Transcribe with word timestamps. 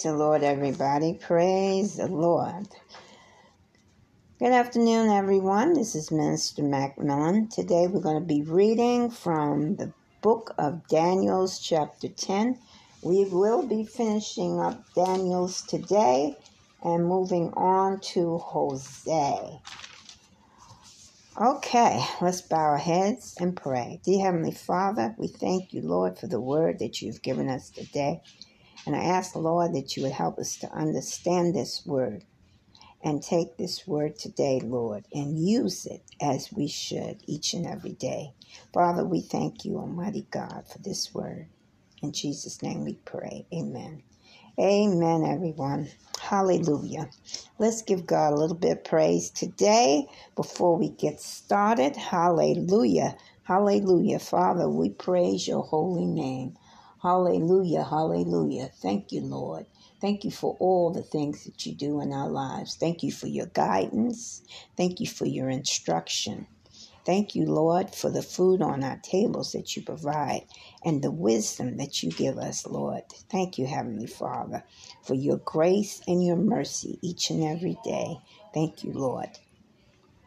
Praise 0.00 0.12
the 0.12 0.18
Lord, 0.18 0.42
everybody. 0.42 1.12
Praise 1.12 1.96
the 1.96 2.06
Lord. 2.06 2.68
Good 4.38 4.52
afternoon, 4.52 5.10
everyone. 5.10 5.74
This 5.74 5.94
is 5.94 6.10
Minister 6.10 6.62
Macmillan. 6.62 7.50
Today 7.50 7.86
we're 7.86 8.00
going 8.00 8.18
to 8.18 8.26
be 8.26 8.40
reading 8.40 9.10
from 9.10 9.76
the 9.76 9.92
book 10.22 10.54
of 10.56 10.88
Daniel's, 10.88 11.58
chapter 11.58 12.08
10. 12.08 12.58
We 13.02 13.26
will 13.26 13.66
be 13.66 13.84
finishing 13.84 14.58
up 14.58 14.82
Daniel's 14.94 15.60
today 15.60 16.34
and 16.82 17.04
moving 17.04 17.52
on 17.52 18.00
to 18.14 18.38
Hosea. 18.38 19.60
Okay, 21.38 22.02
let's 22.22 22.40
bow 22.40 22.56
our 22.56 22.78
heads 22.78 23.36
and 23.38 23.54
pray. 23.54 24.00
Dear 24.02 24.24
Heavenly 24.24 24.52
Father, 24.52 25.14
we 25.18 25.28
thank 25.28 25.74
you, 25.74 25.82
Lord, 25.82 26.18
for 26.18 26.26
the 26.26 26.40
word 26.40 26.78
that 26.78 27.02
you've 27.02 27.20
given 27.20 27.50
us 27.50 27.68
today. 27.68 28.22
And 28.86 28.96
I 28.96 29.04
ask, 29.04 29.36
Lord, 29.36 29.74
that 29.74 29.96
you 29.96 30.04
would 30.04 30.12
help 30.12 30.38
us 30.38 30.56
to 30.58 30.72
understand 30.72 31.54
this 31.54 31.82
word 31.86 32.24
and 33.02 33.22
take 33.22 33.56
this 33.56 33.86
word 33.86 34.18
today, 34.18 34.60
Lord, 34.62 35.06
and 35.14 35.38
use 35.38 35.86
it 35.86 36.02
as 36.22 36.52
we 36.52 36.68
should 36.68 37.22
each 37.26 37.54
and 37.54 37.66
every 37.66 37.92
day. 37.94 38.32
Father, 38.74 39.04
we 39.04 39.20
thank 39.22 39.64
you, 39.64 39.78
Almighty 39.78 40.26
God, 40.32 40.64
for 40.72 40.78
this 40.80 41.14
word. 41.14 41.48
In 42.02 42.12
Jesus' 42.12 42.62
name 42.62 42.84
we 42.84 42.96
pray. 43.06 43.46
Amen. 43.54 44.02
Amen, 44.60 45.24
everyone. 45.24 45.90
Hallelujah. 46.20 47.10
Let's 47.58 47.82
give 47.82 48.06
God 48.06 48.32
a 48.32 48.36
little 48.36 48.56
bit 48.56 48.72
of 48.78 48.84
praise 48.84 49.30
today 49.30 50.06
before 50.36 50.76
we 50.78 50.90
get 50.90 51.20
started. 51.20 51.96
Hallelujah. 51.96 53.16
Hallelujah. 53.44 54.20
Father, 54.20 54.68
we 54.68 54.90
praise 54.90 55.48
your 55.48 55.62
holy 55.64 56.06
name. 56.06 56.56
Hallelujah, 57.02 57.84
hallelujah. 57.84 58.70
Thank 58.82 59.12
you, 59.12 59.22
Lord. 59.22 59.66
Thank 60.00 60.24
you 60.24 60.30
for 60.30 60.56
all 60.60 60.92
the 60.92 61.02
things 61.02 61.44
that 61.44 61.66
you 61.66 61.74
do 61.74 62.00
in 62.00 62.12
our 62.12 62.28
lives. 62.28 62.76
Thank 62.76 63.02
you 63.02 63.12
for 63.12 63.26
your 63.26 63.46
guidance. 63.46 64.42
Thank 64.76 65.00
you 65.00 65.06
for 65.06 65.26
your 65.26 65.50
instruction. 65.50 66.46
Thank 67.06 67.34
you, 67.34 67.46
Lord, 67.46 67.94
for 67.94 68.10
the 68.10 68.22
food 68.22 68.62
on 68.62 68.84
our 68.84 68.98
tables 69.02 69.52
that 69.52 69.76
you 69.76 69.82
provide 69.82 70.42
and 70.84 71.02
the 71.02 71.10
wisdom 71.10 71.78
that 71.78 72.02
you 72.02 72.10
give 72.10 72.38
us, 72.38 72.66
Lord. 72.66 73.02
Thank 73.30 73.58
you, 73.58 73.66
Heavenly 73.66 74.06
Father, 74.06 74.64
for 75.02 75.14
your 75.14 75.38
grace 75.38 76.02
and 76.06 76.24
your 76.24 76.36
mercy 76.36 76.98
each 77.02 77.30
and 77.30 77.42
every 77.44 77.78
day. 77.84 78.18
Thank 78.54 78.84
you, 78.84 78.92
Lord. 78.92 79.30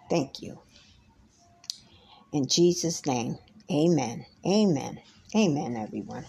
Thank 0.10 0.42
you. 0.42 0.60
In 2.34 2.48
Jesus' 2.48 3.06
name, 3.06 3.38
amen. 3.72 4.26
Amen. 4.46 5.00
Amen, 5.36 5.78
everyone. 5.78 6.26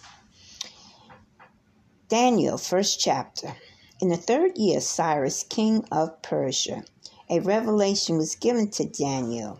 Daniel, 2.07 2.59
first 2.59 2.99
chapter. 2.99 3.55
In 3.99 4.09
the 4.09 4.15
third 4.15 4.59
year, 4.59 4.79
Cyrus, 4.79 5.41
king 5.41 5.83
of 5.91 6.21
Persia, 6.21 6.83
a 7.31 7.39
revelation 7.39 8.17
was 8.17 8.35
given 8.35 8.69
to 8.71 8.85
Daniel, 8.85 9.59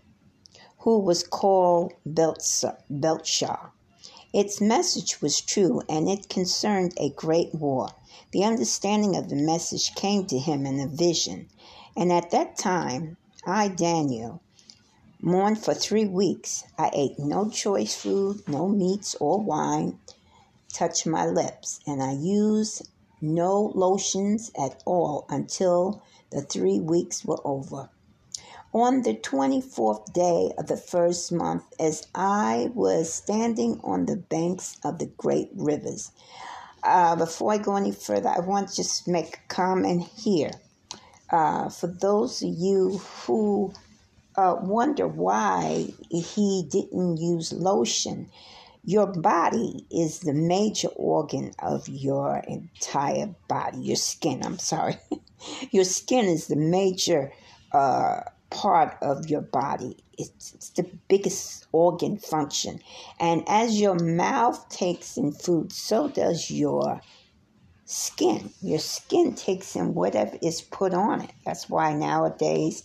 who 0.81 0.99
was 0.99 1.23
called 1.23 1.93
Belteshazzar. 2.05 3.71
Its 4.31 4.61
message 4.61 5.23
was 5.23 5.41
true, 5.41 5.81
and 5.89 6.07
it 6.07 6.29
concerned 6.29 6.93
a 6.97 7.09
great 7.09 7.55
war. 7.55 7.89
The 8.31 8.43
understanding 8.43 9.15
of 9.15 9.29
the 9.29 9.37
message 9.37 9.95
came 9.95 10.27
to 10.27 10.37
him 10.37 10.67
in 10.67 10.79
a 10.79 10.87
vision, 10.87 11.49
and 11.97 12.11
at 12.11 12.29
that 12.29 12.59
time, 12.59 13.17
I, 13.47 13.69
Daniel, 13.69 14.39
mourned 15.19 15.63
for 15.63 15.73
three 15.73 16.05
weeks. 16.05 16.63
I 16.77 16.91
ate 16.93 17.17
no 17.17 17.49
choice 17.49 17.95
food, 17.95 18.47
no 18.47 18.67
meats 18.67 19.15
or 19.19 19.39
wine 19.39 19.97
touch 20.75 21.05
my 21.05 21.25
lips, 21.25 21.79
and 21.87 22.03
I 22.03 22.11
use 22.11 22.81
no 23.21 23.71
lotions 23.73 24.51
at 24.59 24.83
all 24.85 25.25
until 25.29 26.03
the 26.31 26.41
three 26.41 26.79
weeks 26.79 27.23
were 27.23 27.39
over. 27.45 27.89
On 28.73 29.03
the 29.03 29.15
24th 29.15 30.11
day 30.11 30.51
of 30.57 30.67
the 30.67 30.75
first 30.75 31.31
month, 31.31 31.63
as 31.79 32.07
I 32.13 32.71
was 32.75 33.13
standing 33.13 33.79
on 33.85 34.05
the 34.05 34.17
banks 34.17 34.77
of 34.83 34.99
the 34.99 35.05
great 35.05 35.49
rivers, 35.55 36.11
uh, 36.83 37.15
before 37.15 37.53
I 37.53 37.57
go 37.57 37.77
any 37.77 37.93
further, 37.93 38.27
I 38.27 38.39
want 38.41 38.69
to 38.69 38.75
just 38.75 39.07
make 39.07 39.37
a 39.37 39.47
comment 39.47 40.09
here. 40.17 40.51
Uh, 41.29 41.69
for 41.69 41.87
those 41.87 42.43
of 42.43 42.49
you 42.49 42.97
who 42.97 43.73
uh, 44.35 44.57
wonder 44.61 45.07
why 45.07 45.87
he 46.09 46.67
didn't 46.69 47.17
use 47.17 47.53
lotion, 47.53 48.29
your 48.85 49.07
body 49.07 49.85
is 49.89 50.19
the 50.19 50.33
major 50.33 50.89
organ 50.89 51.51
of 51.59 51.89
your 51.89 52.43
entire 52.47 53.33
body. 53.47 53.79
Your 53.79 53.95
skin, 53.95 54.43
I'm 54.43 54.59
sorry. 54.59 54.97
your 55.71 55.85
skin 55.85 56.25
is 56.25 56.47
the 56.47 56.55
major 56.55 57.31
uh, 57.71 58.21
part 58.51 58.95
of 59.01 59.27
your 59.27 59.41
body. 59.41 59.97
It's, 60.19 60.53
it's 60.53 60.69
the 60.69 60.87
biggest 61.07 61.65
organ 61.71 62.17
function. 62.17 62.79
And 63.19 63.43
as 63.47 63.81
your 63.81 63.95
mouth 63.95 64.69
takes 64.69 65.17
in 65.17 65.31
food, 65.31 65.71
so 65.71 66.07
does 66.07 66.51
your 66.51 67.01
skin. 67.85 68.51
Your 68.61 68.79
skin 68.79 69.33
takes 69.33 69.75
in 69.75 69.95
whatever 69.95 70.37
is 70.43 70.61
put 70.61 70.93
on 70.93 71.21
it. 71.21 71.31
That's 71.43 71.67
why 71.69 71.93
nowadays 71.93 72.83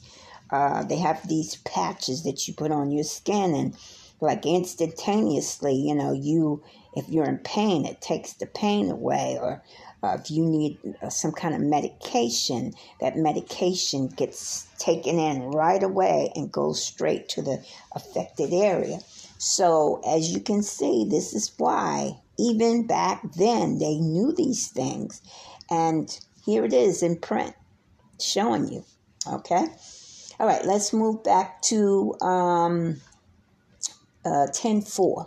uh, 0.50 0.82
they 0.84 0.96
have 0.96 1.28
these 1.28 1.56
patches 1.56 2.24
that 2.24 2.48
you 2.48 2.54
put 2.54 2.72
on 2.72 2.90
your 2.90 3.04
skin 3.04 3.54
and 3.54 3.76
like 4.20 4.44
instantaneously, 4.44 5.74
you 5.74 5.94
know, 5.94 6.12
you, 6.12 6.62
if 6.94 7.08
you're 7.08 7.28
in 7.28 7.38
pain, 7.38 7.86
it 7.86 8.00
takes 8.00 8.34
the 8.34 8.46
pain 8.46 8.90
away, 8.90 9.38
or 9.40 9.62
uh, 10.02 10.16
if 10.20 10.30
you 10.30 10.44
need 10.44 10.78
uh, 11.02 11.08
some 11.08 11.32
kind 11.32 11.54
of 11.54 11.60
medication, 11.60 12.72
that 13.00 13.16
medication 13.16 14.08
gets 14.08 14.66
taken 14.78 15.18
in 15.18 15.50
right 15.50 15.82
away 15.82 16.32
and 16.34 16.52
goes 16.52 16.82
straight 16.82 17.28
to 17.28 17.42
the 17.42 17.64
affected 17.94 18.52
area. 18.52 18.98
So, 19.38 20.00
as 20.06 20.32
you 20.32 20.40
can 20.40 20.62
see, 20.62 21.06
this 21.08 21.34
is 21.34 21.52
why 21.56 22.18
even 22.38 22.86
back 22.86 23.22
then 23.36 23.78
they 23.78 23.96
knew 23.96 24.32
these 24.32 24.68
things. 24.68 25.20
And 25.70 26.18
here 26.44 26.64
it 26.64 26.72
is 26.72 27.02
in 27.02 27.16
print 27.18 27.54
showing 28.18 28.68
you. 28.68 28.84
Okay? 29.26 29.66
All 30.38 30.46
right, 30.46 30.64
let's 30.64 30.92
move 30.92 31.22
back 31.22 31.60
to 31.62 32.14
um, 32.22 33.00
uh, 34.24 34.46
10 34.52 34.82
4. 34.82 35.26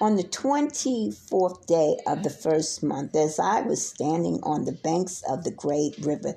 On 0.00 0.16
the 0.16 0.24
24th 0.24 1.66
day 1.66 1.96
of 2.06 2.22
the 2.22 2.30
first 2.30 2.82
month, 2.82 3.14
as 3.14 3.38
I 3.38 3.60
was 3.60 3.88
standing 3.88 4.40
on 4.42 4.64
the 4.64 4.72
banks 4.72 5.22
of 5.28 5.44
the 5.44 5.50
great 5.50 5.96
river, 5.98 6.34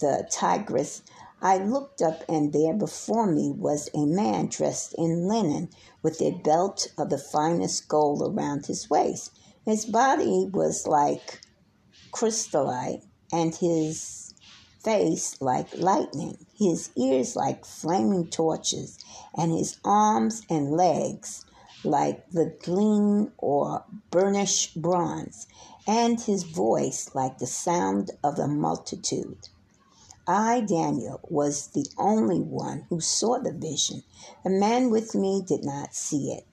the 0.00 0.26
Tigris, 0.30 1.02
I 1.42 1.58
looked 1.58 2.00
up, 2.00 2.24
and 2.28 2.52
there 2.52 2.72
before 2.72 3.26
me 3.26 3.50
was 3.50 3.90
a 3.94 4.06
man 4.06 4.46
dressed 4.46 4.94
in 4.94 5.28
linen, 5.28 5.68
with 6.02 6.22
a 6.22 6.30
belt 6.30 6.88
of 6.96 7.10
the 7.10 7.18
finest 7.18 7.86
gold 7.86 8.22
around 8.22 8.66
his 8.66 8.88
waist. 8.88 9.30
His 9.66 9.84
body 9.84 10.48
was 10.50 10.86
like 10.86 11.40
chrysolite, 12.12 13.04
and 13.30 13.54
his 13.54 14.23
face 14.84 15.40
like 15.40 15.76
lightning, 15.76 16.36
his 16.54 16.90
ears 16.96 17.34
like 17.34 17.64
flaming 17.64 18.28
torches, 18.28 18.98
and 19.36 19.50
his 19.50 19.78
arms 19.84 20.42
and 20.48 20.70
legs 20.70 21.44
like 21.82 22.30
the 22.30 22.54
gleam 22.62 23.32
or 23.38 23.84
burnished 24.10 24.80
bronze, 24.80 25.46
and 25.86 26.20
his 26.20 26.44
voice 26.44 27.10
like 27.14 27.38
the 27.38 27.46
sound 27.46 28.10
of 28.22 28.38
a 28.38 28.46
multitude. 28.46 29.48
I, 30.26 30.60
Daniel, 30.60 31.20
was 31.28 31.68
the 31.68 31.86
only 31.98 32.40
one 32.40 32.86
who 32.88 33.00
saw 33.00 33.38
the 33.38 33.52
vision. 33.52 34.02
The 34.42 34.50
man 34.50 34.90
with 34.90 35.14
me 35.14 35.42
did 35.46 35.64
not 35.64 35.94
see 35.94 36.32
it. 36.32 36.46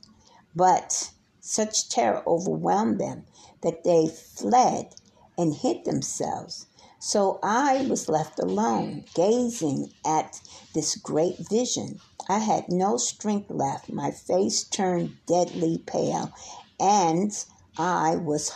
But 0.53 1.11
such 1.39 1.87
terror 1.87 2.21
overwhelmed 2.27 2.99
them 2.99 3.25
that 3.61 3.85
they 3.85 4.07
fled 4.07 4.95
and 5.37 5.53
hid 5.55 5.85
themselves. 5.85 6.67
So 7.03 7.39
I 7.41 7.87
was 7.87 8.09
left 8.09 8.37
alone, 8.37 9.05
gazing 9.15 9.91
at 10.05 10.39
this 10.75 10.95
great 10.95 11.35
vision. 11.49 11.99
I 12.29 12.37
had 12.37 12.69
no 12.69 12.97
strength 12.97 13.49
left. 13.49 13.91
My 13.91 14.11
face 14.11 14.63
turned 14.63 15.17
deadly 15.25 15.79
pale, 15.79 16.31
and 16.79 17.31
I 17.75 18.17
was 18.17 18.51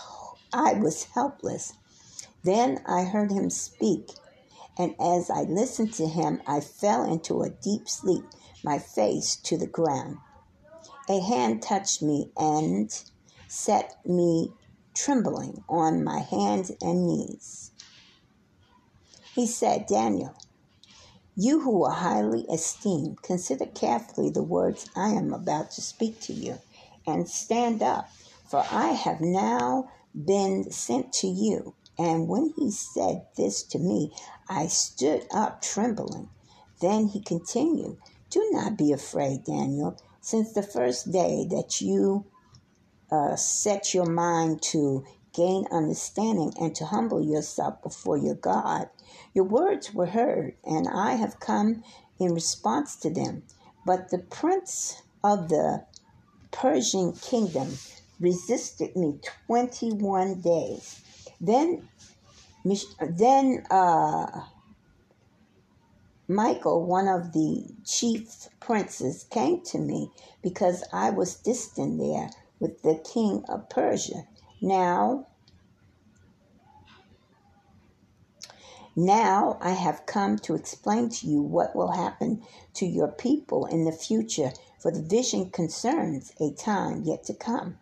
I 0.54 0.74
was 0.74 1.06
helpless. 1.06 1.74
Then 2.44 2.84
I 2.86 3.06
heard 3.06 3.32
him 3.32 3.50
speak, 3.50 4.12
and 4.78 4.94
as 5.00 5.32
I 5.32 5.42
listened 5.42 5.94
to 5.96 6.06
him, 6.08 6.40
I 6.46 6.60
fell 6.60 7.04
into 7.04 7.42
a 7.42 7.50
deep 7.50 7.90
sleep, 7.90 8.26
my 8.64 8.78
face 8.78 9.38
to 9.38 9.58
the 9.58 9.66
ground. 9.66 10.20
A 11.10 11.20
hand 11.20 11.64
touched 11.64 12.04
me 12.04 12.32
and 12.38 12.92
set 13.48 14.06
me 14.06 14.54
trembling 14.94 15.64
on 15.68 16.04
my 16.04 16.20
hands 16.20 16.72
and 16.80 17.08
knees. 17.08 17.72
He 19.36 19.46
said, 19.48 19.86
Daniel, 19.88 20.34
you 21.36 21.60
who 21.60 21.84
are 21.84 21.92
highly 21.92 22.44
esteemed, 22.44 23.22
consider 23.22 23.66
carefully 23.66 24.30
the 24.30 24.42
words 24.42 24.90
I 24.96 25.10
am 25.10 25.34
about 25.34 25.72
to 25.72 25.82
speak 25.82 26.22
to 26.22 26.34
you, 26.34 26.60
and 27.06 27.28
stand 27.28 27.84
up, 27.84 28.10
for 28.50 28.66
I 28.72 28.94
have 28.94 29.20
now 29.20 29.92
been 30.16 30.72
sent 30.72 31.12
to 31.16 31.28
you. 31.28 31.76
And 32.00 32.30
when 32.30 32.54
he 32.56 32.72
said 32.72 33.26
this 33.36 33.62
to 33.64 33.78
me, 33.78 34.14
I 34.48 34.68
stood 34.68 35.28
up 35.34 35.62
trembling. 35.62 36.30
Then 36.80 37.08
he 37.08 37.20
continued, 37.20 37.98
Do 38.30 38.48
not 38.54 38.78
be 38.78 38.94
afraid, 38.94 39.44
Daniel, 39.44 40.02
since 40.22 40.54
the 40.54 40.64
first 40.64 41.12
day 41.12 41.46
that 41.50 41.82
you 41.82 42.26
uh, 43.12 43.36
set 43.36 43.94
your 43.94 44.06
mind 44.06 44.62
to 44.62 45.04
gain 45.36 45.66
understanding 45.72 46.54
and 46.60 46.76
to 46.76 46.86
humble 46.86 47.24
yourself 47.24 47.82
before 47.84 48.18
your 48.18 48.36
God. 48.36 48.90
Your 49.34 49.46
words 49.46 49.94
were 49.94 50.08
heard, 50.08 50.56
and 50.64 50.88
I 50.88 51.14
have 51.14 51.40
come 51.40 51.84
in 52.20 52.34
response 52.34 52.96
to 52.98 53.10
them. 53.10 53.44
But 53.86 54.10
the 54.10 54.20
prince 54.20 55.02
of 55.24 55.50
the 55.50 55.86
Persian 56.52 57.14
kingdom 57.14 57.78
resisted 58.20 58.96
me 58.96 59.20
21 59.48 60.42
days. 60.42 61.02
Then, 61.42 61.90
then 63.02 63.64
uh, 63.70 64.28
Michael, 66.28 66.86
one 66.86 67.08
of 67.08 67.34
the 67.34 67.68
chief 67.86 68.48
princes, 68.60 69.26
came 69.30 69.62
to 69.66 69.78
me 69.78 70.12
because 70.42 70.84
I 70.92 71.12
was 71.12 71.36
distant 71.36 72.00
there 72.00 72.30
with 72.60 72.82
the 72.82 72.96
king 73.14 73.44
of 73.48 73.70
Persia. 73.70 74.26
Now, 74.62 75.28
now 78.96 79.58
I 79.62 79.72
have 79.72 80.06
come 80.06 80.38
to 80.40 80.56
explain 80.56 81.10
to 81.10 81.28
you 81.28 81.42
what 81.42 81.76
will 81.76 81.92
happen 81.92 82.44
to 82.76 82.86
your 82.86 83.10
people 83.10 83.66
in 83.66 83.84
the 83.84 83.92
future, 83.92 84.54
for 84.80 84.92
the 84.92 85.02
vision 85.02 85.50
concerns 85.50 86.32
a 86.40 86.52
time 86.52 87.04
yet 87.04 87.26
to 87.26 87.34
come. 87.34 87.78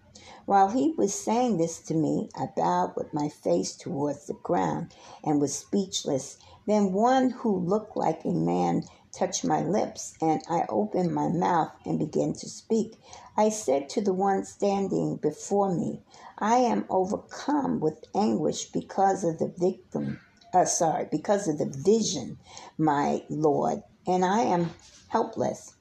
While 0.46 0.70
he 0.70 0.94
was 0.98 1.14
saying 1.14 1.58
this 1.58 1.80
to 1.82 1.94
me, 1.94 2.30
I 2.36 2.48
bowed 2.56 2.96
with 2.98 3.14
my 3.14 3.30
face 3.30 3.76
towards 3.76 4.26
the 4.26 4.34
ground 4.34 4.94
and 5.24 5.40
was 5.40 5.56
speechless. 5.56 6.38
Then 6.66 6.92
one 6.94 7.30
who 7.30 7.56
looked 7.56 7.96
like 7.96 8.26
a 8.26 8.30
man 8.32 8.84
touched 9.12 9.46
my 9.46 9.62
lips, 9.62 10.16
and 10.22 10.42
I 10.50 10.66
opened 10.70 11.14
my 11.14 11.28
mouth 11.28 11.72
and 11.86 12.00
began 12.00 12.34
to 12.34 12.50
speak. 12.50 13.00
I 13.38 13.50
said 13.50 13.88
to 13.90 14.02
the 14.02 14.14
one 14.14 14.44
standing 14.44 15.18
before 15.18 15.74
me, 15.74 16.02
I 16.40 16.58
am 16.58 16.86
overcome 16.90 17.80
with 17.80 18.04
anguish 18.16 18.72
because 18.72 19.24
of 19.24 19.40
the 19.40 19.54
victim, 19.58 20.20
uh, 20.54 20.66
sorry, 20.66 21.08
because 21.12 21.48
of 21.48 21.58
the 21.58 21.74
vision, 21.86 22.38
my 22.78 23.24
Lord, 23.30 23.84
and 24.08 24.26
I 24.26 24.40
am 24.42 24.72
helpless. 25.08 25.76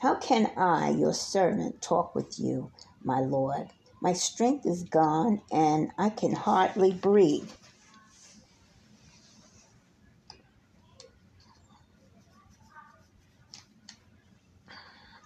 How 0.00 0.16
can 0.16 0.50
I, 0.56 0.90
your 0.90 1.14
servant, 1.14 1.82
talk 1.82 2.14
with 2.14 2.38
you, 2.38 2.70
my 3.02 3.20
Lord? 3.20 3.68
My 4.02 4.12
strength 4.12 4.66
is 4.66 4.82
gone, 4.84 5.42
and 5.50 5.90
I 5.98 6.10
can 6.10 6.34
hardly 6.34 6.92
breathe. 6.92 7.50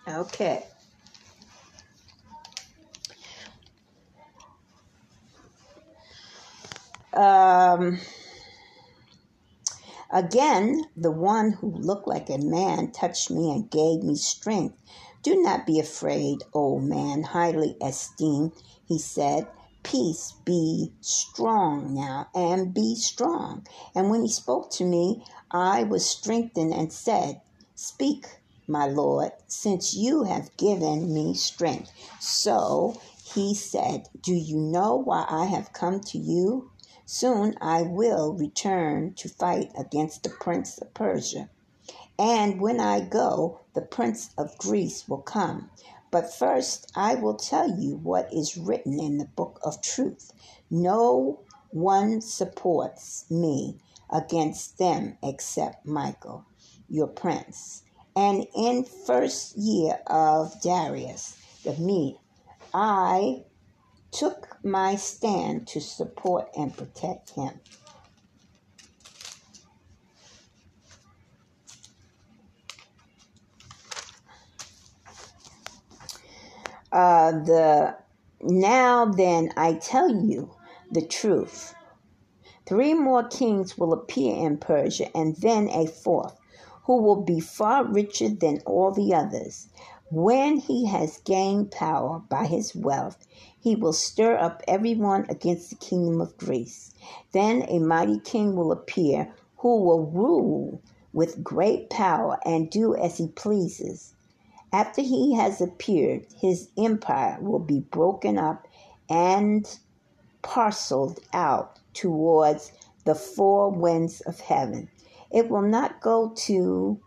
Okay. 0.08 0.64
Um, 7.78 8.00
again, 10.10 10.82
the 10.96 11.12
one 11.12 11.52
who 11.52 11.70
looked 11.70 12.08
like 12.08 12.28
a 12.28 12.38
man 12.38 12.90
touched 12.90 13.30
me 13.30 13.52
and 13.52 13.70
gave 13.70 14.02
me 14.02 14.16
strength. 14.16 14.76
Do 15.22 15.40
not 15.40 15.64
be 15.64 15.78
afraid, 15.78 16.38
old 16.52 16.82
man, 16.82 17.22
highly 17.22 17.76
esteemed, 17.80 18.52
he 18.84 18.98
said. 18.98 19.46
Peace, 19.84 20.34
be 20.44 20.92
strong 21.00 21.94
now, 21.94 22.26
and 22.34 22.75
be 22.75 22.96
strong. 22.96 23.64
And 23.94 24.10
when 24.10 24.22
he 24.22 24.28
spoke 24.28 24.72
to 24.72 24.84
me, 24.84 25.25
I 25.52 25.84
was 25.84 26.04
strengthened 26.04 26.75
and 26.75 26.92
said, 26.92 27.40
Speak, 27.76 28.26
my 28.66 28.86
Lord, 28.86 29.30
since 29.46 29.94
you 29.94 30.25
have 30.25 30.56
given 30.56 31.14
me 31.14 31.32
strength. 31.34 31.92
So 32.19 33.00
he 33.32 33.54
said, 33.54 34.08
Do 34.20 34.34
you 34.34 34.58
know 34.58 34.96
why 34.96 35.25
I 35.28 35.44
have 35.44 35.72
come 35.72 36.00
to 36.00 36.19
you? 36.19 36.72
Soon 37.10 37.56
I 37.62 37.81
will 37.84 38.34
return 38.34 39.14
to 39.14 39.31
fight 39.31 39.72
against 39.78 40.25
the 40.25 40.28
prince 40.28 40.76
of 40.76 40.93
Persia. 40.93 41.49
And 42.19 42.60
when 42.60 42.81
I 42.81 43.00
go, 43.00 43.60
the 43.72 43.81
prince 43.81 44.28
of 44.37 44.58
Greece 44.58 45.08
will 45.08 45.22
come. 45.22 45.70
But 46.10 46.34
first, 46.34 46.93
I 46.94 47.14
will 47.14 47.37
tell 47.37 47.81
you 47.81 47.96
what 47.96 48.31
is 48.31 48.58
written 48.58 49.00
in 49.00 49.16
the 49.16 49.25
book 49.25 49.58
of 49.64 49.81
truth. 49.81 50.32
No 50.70 51.40
one 51.70 52.20
supports 52.20 53.25
me 53.31 53.78
against 54.11 54.76
them 54.76 55.16
except 55.22 55.87
Michael, 55.87 56.44
your 56.90 57.06
prince. 57.06 57.84
And 58.14 58.46
in 58.54 58.84
first 58.84 59.56
year 59.56 60.00
of 60.08 60.61
Darius 60.61 61.38
the 61.64 61.72
Mede, 61.72 62.19
I 62.75 63.44
took 64.10 64.56
my 64.64 64.96
stand 64.96 65.66
to 65.69 65.81
support 65.81 66.49
and 66.56 66.76
protect 66.76 67.31
him. 67.31 67.60
Uh, 76.90 77.32
the 77.32 77.96
now 78.40 79.05
then 79.05 79.50
I 79.56 79.75
tell 79.75 80.08
you 80.11 80.54
the 80.90 81.06
truth. 81.06 81.75
Three 82.66 82.94
more 82.94 83.26
kings 83.26 83.78
will 83.78 83.93
appear 83.93 84.37
in 84.37 84.58
Persia, 84.58 85.14
and 85.16 85.37
then 85.37 85.69
a 85.69 85.87
fourth, 85.87 86.37
who 86.84 87.00
will 87.02 87.22
be 87.22 87.40
far 87.40 87.84
richer 87.84 88.28
than 88.28 88.61
all 88.66 88.90
the 88.90 89.14
others. 89.14 89.69
When 90.10 90.56
he 90.56 90.87
has 90.87 91.19
gained 91.19 91.70
power 91.70 92.20
by 92.31 92.46
his 92.46 92.75
wealth, 92.75 93.26
he 93.60 93.76
will 93.76 93.93
stir 93.93 94.38
up 94.38 94.62
everyone 94.66 95.26
against 95.28 95.69
the 95.69 95.76
kingdom 95.76 96.22
of 96.22 96.38
Greece. 96.38 96.94
Then 97.32 97.66
a 97.69 97.78
mighty 97.78 98.19
king 98.19 98.56
will 98.56 98.72
appear 98.72 99.34
who 99.58 99.82
will 99.82 100.06
rule 100.06 100.80
with 101.12 101.44
great 101.44 101.90
power 101.90 102.38
and 102.47 102.71
do 102.71 102.94
as 102.94 103.18
he 103.18 103.28
pleases. 103.28 104.14
After 104.73 105.02
he 105.02 105.35
has 105.35 105.61
appeared, 105.61 106.26
his 106.35 106.71
empire 106.78 107.38
will 107.42 107.59
be 107.59 107.80
broken 107.80 108.38
up 108.38 108.66
and 109.11 109.78
parceled 110.40 111.21
out 111.35 111.80
towards 111.92 112.73
the 113.04 113.14
four 113.14 113.68
winds 113.68 114.23
of 114.23 114.40
heaven. 114.40 114.88
It 115.30 115.50
will 115.50 115.61
not 115.61 116.00
go 116.00 116.30
to 116.30 116.99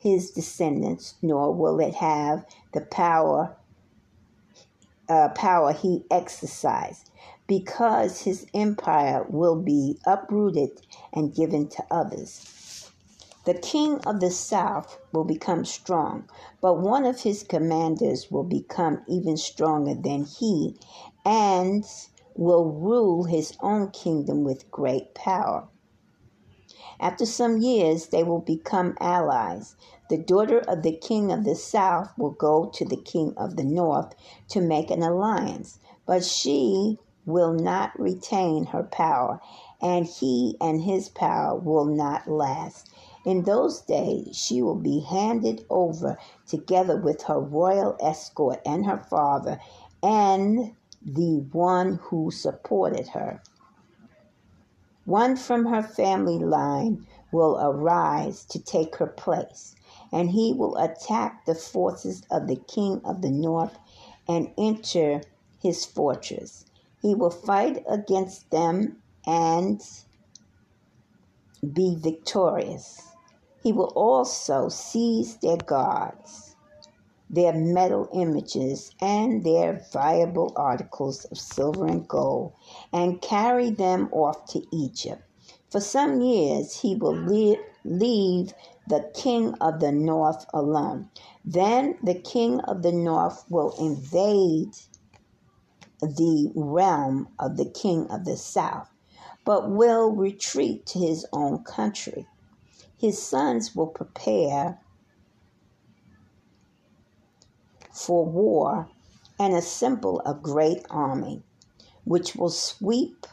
his 0.00 0.30
descendants, 0.30 1.14
nor 1.22 1.52
will 1.52 1.78
it 1.78 1.94
have 1.94 2.44
the 2.72 2.80
power 2.80 3.54
uh, 5.08 5.28
power 5.30 5.72
he 5.72 6.04
exercised, 6.10 7.10
because 7.48 8.22
his 8.22 8.46
empire 8.54 9.26
will 9.28 9.56
be 9.56 9.98
uprooted 10.06 10.70
and 11.12 11.34
given 11.34 11.68
to 11.68 11.84
others. 11.90 12.90
The 13.44 13.54
king 13.54 13.98
of 14.06 14.20
the 14.20 14.30
south 14.30 14.98
will 15.12 15.24
become 15.24 15.64
strong, 15.64 16.28
but 16.60 16.78
one 16.78 17.04
of 17.04 17.22
his 17.22 17.42
commanders 17.42 18.30
will 18.30 18.44
become 18.44 19.02
even 19.08 19.36
stronger 19.36 19.94
than 19.94 20.24
he 20.24 20.76
and 21.24 21.84
will 22.36 22.66
rule 22.66 23.24
his 23.24 23.56
own 23.60 23.90
kingdom 23.90 24.44
with 24.44 24.70
great 24.70 25.14
power. 25.14 25.66
After 27.00 27.24
some 27.24 27.56
years, 27.62 28.08
they 28.08 28.22
will 28.22 28.40
become 28.40 28.94
allies. 29.00 29.74
The 30.10 30.18
daughter 30.18 30.58
of 30.68 30.82
the 30.82 30.92
king 30.92 31.32
of 31.32 31.44
the 31.44 31.54
south 31.54 32.10
will 32.18 32.32
go 32.32 32.66
to 32.74 32.84
the 32.84 32.96
king 32.98 33.32
of 33.38 33.56
the 33.56 33.64
north 33.64 34.14
to 34.50 34.60
make 34.60 34.90
an 34.90 35.02
alliance, 35.02 35.78
but 36.04 36.24
she 36.24 36.98
will 37.24 37.54
not 37.54 37.98
retain 37.98 38.66
her 38.66 38.82
power, 38.82 39.40
and 39.80 40.04
he 40.04 40.58
and 40.60 40.82
his 40.82 41.08
power 41.08 41.58
will 41.58 41.86
not 41.86 42.28
last. 42.28 42.90
In 43.24 43.44
those 43.44 43.80
days, 43.80 44.36
she 44.36 44.60
will 44.60 44.74
be 44.74 45.00
handed 45.00 45.64
over 45.70 46.18
together 46.46 46.98
with 46.98 47.22
her 47.22 47.40
royal 47.40 47.96
escort 48.00 48.60
and 48.66 48.84
her 48.84 48.98
father 48.98 49.58
and 50.02 50.74
the 51.02 51.46
one 51.52 51.98
who 52.02 52.30
supported 52.30 53.08
her. 53.08 53.42
One 55.10 55.34
from 55.34 55.66
her 55.66 55.82
family 55.82 56.38
line 56.38 57.04
will 57.32 57.58
arise 57.60 58.44
to 58.44 58.60
take 58.60 58.94
her 58.98 59.08
place, 59.08 59.74
and 60.12 60.30
he 60.30 60.52
will 60.52 60.76
attack 60.76 61.46
the 61.46 61.56
forces 61.56 62.22
of 62.30 62.46
the 62.46 62.54
king 62.54 63.00
of 63.04 63.20
the 63.20 63.32
north 63.32 63.76
and 64.28 64.52
enter 64.56 65.22
his 65.58 65.84
fortress. 65.84 66.64
He 67.02 67.16
will 67.16 67.32
fight 67.32 67.82
against 67.88 68.52
them 68.52 69.02
and 69.26 69.82
be 71.74 71.96
victorious. 71.96 73.02
He 73.64 73.72
will 73.72 73.92
also 73.96 74.68
seize 74.68 75.38
their 75.38 75.56
gods 75.56 76.49
their 77.32 77.52
metal 77.52 78.08
images, 78.12 78.90
and 79.00 79.44
their 79.44 79.80
valuable 79.92 80.52
articles 80.56 81.24
of 81.26 81.38
silver 81.38 81.86
and 81.86 82.08
gold, 82.08 82.52
and 82.92 83.22
carry 83.22 83.70
them 83.70 84.08
off 84.12 84.44
to 84.46 84.60
Egypt. 84.72 85.22
For 85.70 85.80
some 85.80 86.20
years 86.20 86.80
he 86.80 86.96
will 86.96 87.14
leave 87.84 88.52
the 88.88 89.08
king 89.14 89.54
of 89.60 89.78
the 89.78 89.92
north 89.92 90.44
alone. 90.52 91.08
Then 91.44 91.96
the 92.02 92.16
king 92.16 92.58
of 92.62 92.82
the 92.82 92.92
north 92.92 93.44
will 93.48 93.74
invade 93.78 94.74
the 96.00 96.50
realm 96.56 97.28
of 97.38 97.56
the 97.56 97.70
king 97.70 98.10
of 98.10 98.24
the 98.24 98.36
south, 98.36 98.88
but 99.44 99.70
will 99.70 100.10
retreat 100.10 100.86
to 100.86 100.98
his 100.98 101.24
own 101.32 101.62
country. 101.62 102.26
His 102.98 103.22
sons 103.22 103.76
will 103.76 103.86
prepare 103.86 104.80
for 107.92 108.24
war 108.24 108.88
and 109.38 109.54
assemble 109.54 110.20
a 110.24 110.34
great 110.34 110.84
army, 110.90 111.42
which 112.04 112.36
will 112.36 112.50
sweep 112.50 113.26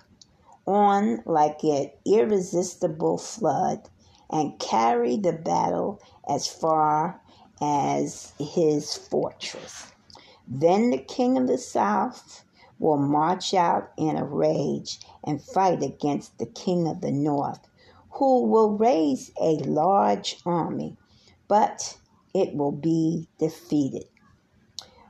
on 0.65 1.21
like 1.25 1.63
an 1.63 1.89
irresistible 2.05 3.17
flood 3.17 3.89
and 4.29 4.59
carry 4.59 5.17
the 5.17 5.33
battle 5.33 6.01
as 6.27 6.47
far 6.47 7.21
as 7.61 8.33
his 8.39 8.95
fortress. 8.95 9.87
Then 10.47 10.91
the 10.91 10.97
king 10.97 11.37
of 11.37 11.47
the 11.47 11.57
south 11.57 12.43
will 12.79 12.97
march 12.97 13.53
out 13.53 13.91
in 13.97 14.15
a 14.17 14.25
rage 14.25 14.99
and 15.23 15.41
fight 15.41 15.81
against 15.81 16.37
the 16.37 16.45
king 16.45 16.87
of 16.87 17.01
the 17.01 17.11
north, 17.11 17.59
who 18.11 18.43
will 18.43 18.71
raise 18.71 19.31
a 19.41 19.57
large 19.57 20.37
army, 20.45 20.95
but 21.47 21.97
it 22.33 22.55
will 22.55 22.71
be 22.71 23.27
defeated. 23.39 24.05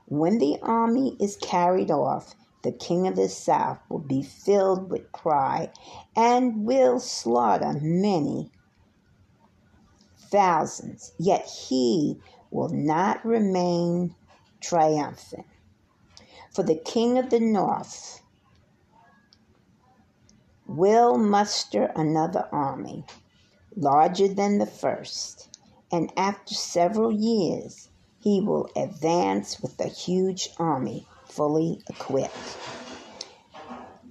When 0.09 0.37
the 0.37 0.57
army 0.61 1.17
is 1.19 1.35
carried 1.35 1.91
off, 1.91 2.33
the 2.63 2.71
king 2.71 3.07
of 3.07 3.17
the 3.17 3.27
south 3.27 3.79
will 3.89 3.99
be 3.99 4.23
filled 4.23 4.89
with 4.89 5.11
pride 5.11 5.71
and 6.15 6.63
will 6.65 7.01
slaughter 7.01 7.73
many 7.81 8.49
thousands, 10.17 11.11
yet 11.19 11.45
he 11.45 12.21
will 12.51 12.69
not 12.69 13.23
remain 13.25 14.15
triumphant. 14.61 15.45
For 16.53 16.63
the 16.63 16.75
king 16.75 17.17
of 17.17 17.29
the 17.29 17.41
north 17.41 18.21
will 20.65 21.17
muster 21.17 21.91
another 21.97 22.47
army 22.53 23.03
larger 23.75 24.29
than 24.29 24.57
the 24.57 24.65
first, 24.65 25.49
and 25.91 26.13
after 26.17 26.53
several 26.55 27.11
years 27.11 27.89
he 28.27 28.41
will 28.41 28.69
advance 28.75 29.61
with 29.61 29.79
a 29.79 29.87
huge 29.87 30.49
army 30.57 31.07
fully 31.23 31.79
equipped. 31.89 32.57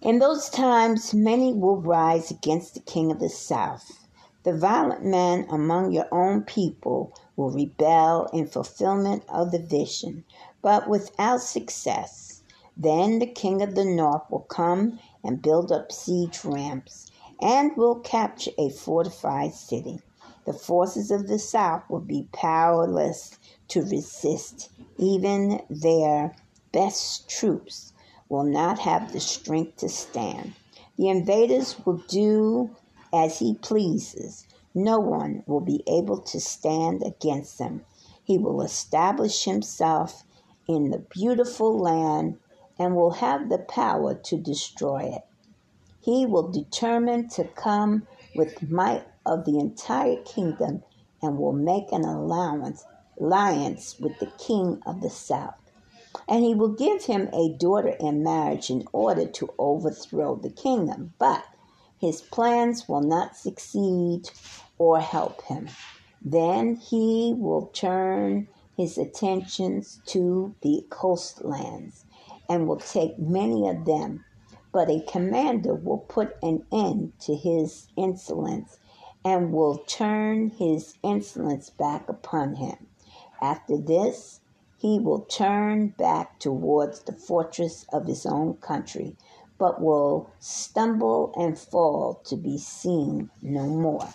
In 0.01 0.21
those 0.21 0.49
times, 0.49 1.13
many 1.13 1.53
will 1.53 1.83
rise 1.83 2.31
against 2.31 2.73
the 2.73 2.81
king 2.81 3.11
of 3.11 3.19
the 3.19 3.29
south. 3.29 4.07
The 4.43 4.57
violent 4.57 5.05
men 5.05 5.47
among 5.51 5.93
your 5.93 6.09
own 6.11 6.45
people 6.45 7.13
will 7.37 7.51
rebel 7.51 8.31
in 8.33 8.47
fulfillment 8.47 9.23
of 9.29 9.51
the 9.51 9.59
vision, 9.59 10.25
but 10.63 10.89
without 10.89 11.43
success. 11.43 12.43
Then 12.75 13.19
the 13.19 13.27
king 13.27 13.61
of 13.61 13.75
the 13.75 13.85
north 13.85 14.23
will 14.31 14.47
come 14.49 14.99
and 15.23 15.43
build 15.43 15.71
up 15.71 15.93
siege 15.93 16.43
ramps 16.43 17.11
and 17.43 17.77
will 17.77 17.97
capture 17.97 18.53
a 18.57 18.71
fortified 18.71 19.53
city. 19.53 20.01
The 20.47 20.55
forces 20.55 21.11
of 21.11 21.27
the 21.27 21.39
south 21.39 21.83
will 21.91 22.01
be 22.01 22.29
powerless 22.33 23.37
to 23.69 23.83
resist. 23.83 24.71
Even 24.99 25.61
their 25.69 26.35
best 26.73 27.29
troops 27.29 27.93
will 28.29 28.45
not 28.45 28.79
have 28.81 29.13
the 29.13 29.21
strength 29.21 29.77
to 29.77 29.89
stand. 29.89 30.55
The 30.97 31.09
invaders 31.09 31.77
will 31.85 32.03
do 32.09 32.77
as 33.13 33.39
he 33.39 33.55
pleases. 33.55 34.47
No 34.75 34.99
one 34.99 35.43
will 35.47 35.61
be 35.61 35.83
able 35.87 36.19
to 36.19 36.41
stand 36.41 37.03
against 37.03 37.59
them. 37.59 37.85
He 38.25 38.39
will 38.39 38.63
establish 38.63 39.45
himself 39.45 40.25
in 40.69 40.91
the 40.91 40.99
beautiful 40.99 41.79
land 41.79 42.39
and 42.79 42.95
will 42.95 43.13
have 43.13 43.49
the 43.49 43.59
power 43.59 44.15
to 44.15 44.37
destroy 44.37 45.15
it. 45.15 45.23
He 46.01 46.27
will 46.27 46.49
determine 46.49 47.29
to 47.31 47.45
come 47.45 48.07
with 48.35 48.69
might 48.71 49.07
of 49.25 49.45
the 49.45 49.59
entire 49.59 50.23
kingdom 50.23 50.83
and 51.23 51.39
will 51.39 51.53
make 51.53 51.91
an 51.93 52.05
allowance 52.05 52.85
alliance 53.19 53.97
with 53.99 54.19
the 54.19 54.33
king 54.39 54.81
of 54.87 55.01
the 55.01 55.11
south. 55.11 55.55
And 56.29 56.45
he 56.45 56.55
will 56.55 56.73
give 56.73 57.05
him 57.05 57.29
a 57.33 57.57
daughter 57.59 57.95
in 58.01 58.23
marriage 58.23 58.71
in 58.71 58.87
order 58.93 59.27
to 59.27 59.53
overthrow 59.59 60.37
the 60.37 60.51
kingdom. 60.51 61.15
But 61.19 61.45
his 61.99 62.21
plans 62.21 62.89
will 62.89 63.03
not 63.03 63.37
succeed 63.37 64.31
or 64.79 65.01
help 65.01 65.43
him. 65.45 65.69
Then 66.23 66.77
he 66.77 67.35
will 67.37 67.67
turn 67.67 68.49
his 68.77 68.99
attentions 68.99 70.01
to 70.07 70.55
the 70.63 70.85
coastlands 70.91 72.05
and 72.49 72.69
will 72.69 72.77
take 72.77 73.19
many 73.19 73.69
of 73.69 73.85
them. 73.85 74.25
But 74.73 74.91
a 74.91 75.05
commander 75.09 75.75
will 75.75 75.99
put 75.99 76.37
an 76.43 76.67
end 76.71 77.13
to 77.21 77.35
his 77.35 77.89
insolence 77.97 78.79
and 79.25 79.53
will 79.53 79.79
turn 79.79 80.51
his 80.51 80.95
insolence 81.03 81.71
back 81.71 82.09
upon 82.09 82.57
him. 82.57 82.87
After 83.43 83.77
this, 83.79 84.41
he 84.79 84.99
will 84.99 85.21
turn 85.21 85.89
back 85.99 86.39
towards 86.41 87.01
the 87.03 87.13
fortress 87.13 87.87
of 87.93 88.07
his 88.07 88.27
own 88.27 88.55
country, 88.57 89.17
but 89.59 89.81
will 89.83 90.31
stumble 90.41 91.33
and 91.37 91.59
fall 91.59 92.21
to 92.25 92.37
be 92.37 92.59
seen 92.59 93.31
no 93.43 93.65
more. 93.67 94.09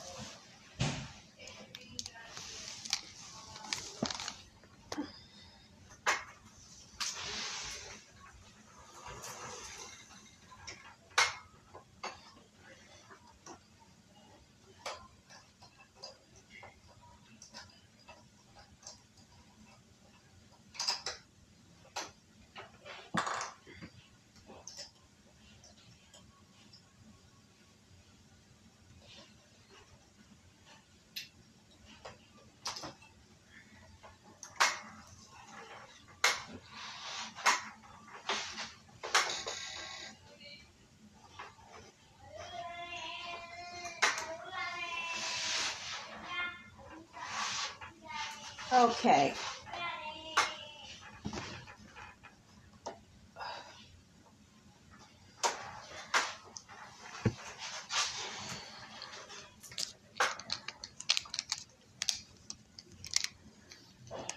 Okay. 48.73 49.33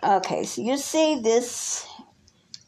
Okay, 0.03 0.45
so 0.45 0.62
you 0.62 0.76
see 0.79 1.21
this 1.21 1.87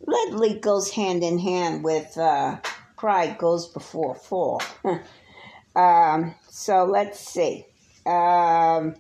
literally 0.07 0.55
goes 0.55 0.91
hand 0.91 1.25
in 1.25 1.39
hand 1.39 1.83
with 1.83 2.17
uh, 2.17 2.59
pride 2.97 3.39
goes 3.39 3.67
before 3.67 4.15
fall. 4.15 4.63
um, 5.77 6.35
so 6.49 6.85
let's 6.85 7.19
see. 7.19 7.67
Um, 8.07 8.95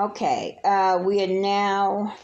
Okay, 0.00 0.58
uh, 0.64 0.98
we 1.04 1.22
are 1.22 1.26
now 1.26 2.16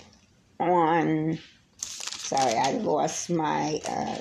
on. 0.59 1.39
Sorry, 1.77 2.55
I 2.55 2.71
lost 2.71 3.29
my 3.29 3.83
uh, 3.87 4.17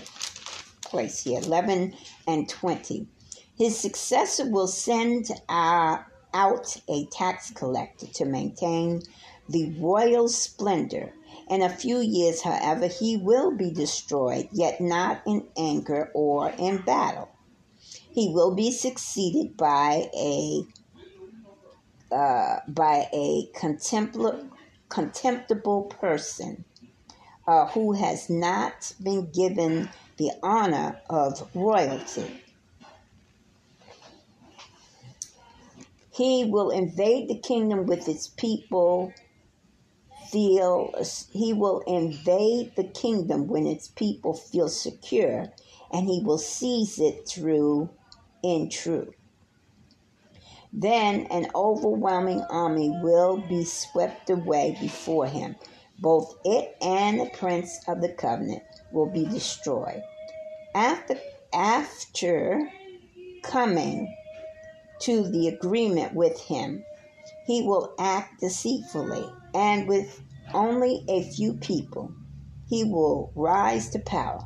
place 0.83 1.23
here. 1.23 1.39
11 1.39 1.93
and 2.27 2.49
20. 2.49 3.07
His 3.57 3.79
successor 3.79 4.51
will 4.51 4.67
send 4.67 5.29
uh, 5.47 5.99
out 6.33 6.75
a 6.89 7.05
tax 7.13 7.49
collector 7.51 8.07
to 8.15 8.25
maintain 8.25 9.01
the 9.47 9.73
royal 9.79 10.27
splendor. 10.27 11.13
In 11.49 11.61
a 11.61 11.69
few 11.69 11.99
years, 11.99 12.41
however, 12.41 12.87
he 12.87 13.15
will 13.15 13.55
be 13.55 13.71
destroyed, 13.71 14.49
yet 14.51 14.81
not 14.81 15.21
in 15.25 15.47
anger 15.57 16.11
or 16.13 16.49
in 16.59 16.79
battle. 16.79 17.29
He 18.11 18.33
will 18.33 18.53
be 18.53 18.73
succeeded 18.73 19.55
by 19.55 20.09
a 20.13 20.65
uh, 22.11 22.57
by 22.67 23.07
a 23.13 23.47
contemptible, 23.55 24.49
contemptible 24.89 25.83
person 25.83 26.65
uh, 27.47 27.67
who 27.67 27.93
has 27.93 28.29
not 28.29 28.91
been 29.01 29.29
given 29.31 29.89
the 30.17 30.31
honor 30.41 31.01
of 31.09 31.49
royalty. 31.53 32.41
He 36.13 36.45
will 36.45 36.69
invade 36.69 37.27
the 37.27 37.39
kingdom 37.39 37.85
with 37.85 38.07
its 38.07 38.27
people. 38.27 39.13
Feel 40.31 40.93
he 41.31 41.53
will 41.53 41.81
invade 41.81 42.75
the 42.75 42.85
kingdom 42.85 43.47
when 43.47 43.67
its 43.67 43.89
people 43.89 44.33
feel 44.33 44.69
secure, 44.69 45.47
and 45.91 46.07
he 46.07 46.21
will 46.23 46.37
seize 46.37 46.99
it 46.99 47.27
through 47.27 47.89
in 48.41 48.69
truth. 48.69 49.13
Then 50.77 51.27
an 51.27 51.47
overwhelming 51.55 52.41
army 52.49 52.89
will 53.01 53.37
be 53.37 53.63
swept 53.63 54.29
away 54.29 54.77
before 54.81 55.25
him. 55.25 55.55
Both 55.99 56.35
it 56.43 56.75
and 56.81 57.17
the 57.17 57.29
prince 57.29 57.79
of 57.87 58.01
the 58.01 58.09
covenant 58.09 58.63
will 58.91 59.05
be 59.05 59.23
destroyed. 59.23 60.03
After, 60.75 61.17
after 61.53 62.69
coming 63.41 64.13
to 64.99 65.23
the 65.29 65.47
agreement 65.47 66.13
with 66.13 66.41
him, 66.41 66.83
he 67.45 67.61
will 67.61 67.93
act 67.97 68.41
deceitfully, 68.41 69.25
and 69.53 69.87
with 69.87 70.21
only 70.53 71.05
a 71.07 71.23
few 71.23 71.53
people, 71.53 72.11
he 72.67 72.83
will 72.83 73.31
rise 73.33 73.89
to 73.91 73.99
power. 73.99 74.43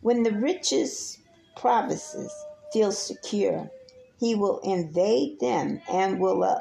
When 0.00 0.22
the 0.22 0.32
richest 0.32 1.18
provinces 1.54 2.32
feel 2.72 2.92
secure, 2.92 3.70
he 4.18 4.34
will 4.34 4.58
invade 4.60 5.40
them 5.40 5.80
and 5.88 6.20
will, 6.20 6.44
uh, 6.44 6.60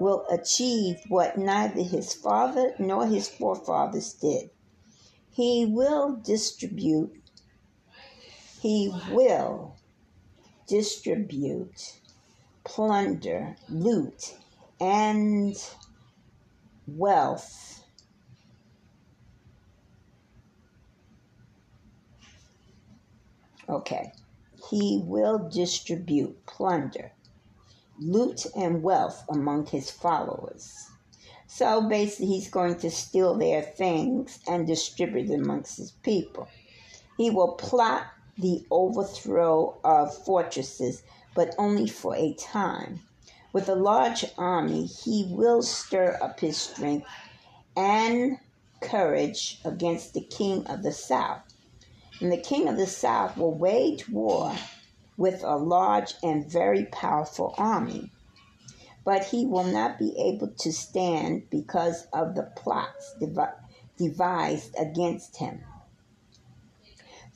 will 0.00 0.24
achieve 0.30 0.96
what 1.08 1.36
neither 1.36 1.82
his 1.82 2.14
father 2.14 2.74
nor 2.78 3.06
his 3.06 3.28
forefathers 3.28 4.14
did. 4.14 4.50
He 5.30 5.66
will 5.66 6.16
distribute, 6.16 7.12
he 8.60 8.92
will 9.10 9.76
distribute 10.66 11.98
plunder, 12.64 13.56
loot, 13.68 14.36
and 14.80 15.56
wealth. 16.86 17.82
Okay. 23.68 24.12
He 24.70 25.02
will 25.04 25.38
distribute 25.48 26.44
plunder, 26.46 27.12
loot, 27.98 28.46
and 28.54 28.82
wealth 28.82 29.24
among 29.28 29.66
his 29.66 29.90
followers. 29.90 30.90
So 31.46 31.88
basically, 31.88 32.26
he's 32.26 32.50
going 32.50 32.76
to 32.80 32.90
steal 32.90 33.34
their 33.34 33.62
things 33.62 34.38
and 34.46 34.66
distribute 34.66 35.28
them 35.28 35.44
amongst 35.44 35.78
his 35.78 35.92
people. 35.92 36.48
He 37.16 37.30
will 37.30 37.52
plot 37.52 38.08
the 38.36 38.66
overthrow 38.70 39.78
of 39.82 40.16
fortresses 40.24 41.02
but 41.34 41.54
only 41.56 41.86
for 41.86 42.14
a 42.14 42.34
time. 42.34 43.00
With 43.52 43.68
a 43.68 43.74
large 43.74 44.24
army, 44.36 44.86
he 44.86 45.26
will 45.30 45.62
stir 45.62 46.18
up 46.20 46.40
his 46.40 46.56
strength 46.56 47.06
and 47.76 48.38
courage 48.80 49.60
against 49.64 50.14
the 50.14 50.20
king 50.20 50.66
of 50.66 50.82
the 50.82 50.92
south. 50.92 51.40
And 52.20 52.32
the 52.32 52.36
king 52.36 52.68
of 52.68 52.76
the 52.76 52.86
south 52.86 53.36
will 53.36 53.54
wage 53.54 54.08
war 54.08 54.52
with 55.16 55.42
a 55.44 55.56
large 55.56 56.14
and 56.22 56.50
very 56.50 56.86
powerful 56.86 57.54
army. 57.56 58.10
But 59.04 59.26
he 59.26 59.46
will 59.46 59.64
not 59.64 59.98
be 59.98 60.14
able 60.18 60.48
to 60.58 60.72
stand 60.72 61.48
because 61.50 62.06
of 62.12 62.34
the 62.34 62.50
plots 62.56 63.14
devised 63.96 64.74
against 64.78 65.36
him. 65.36 65.64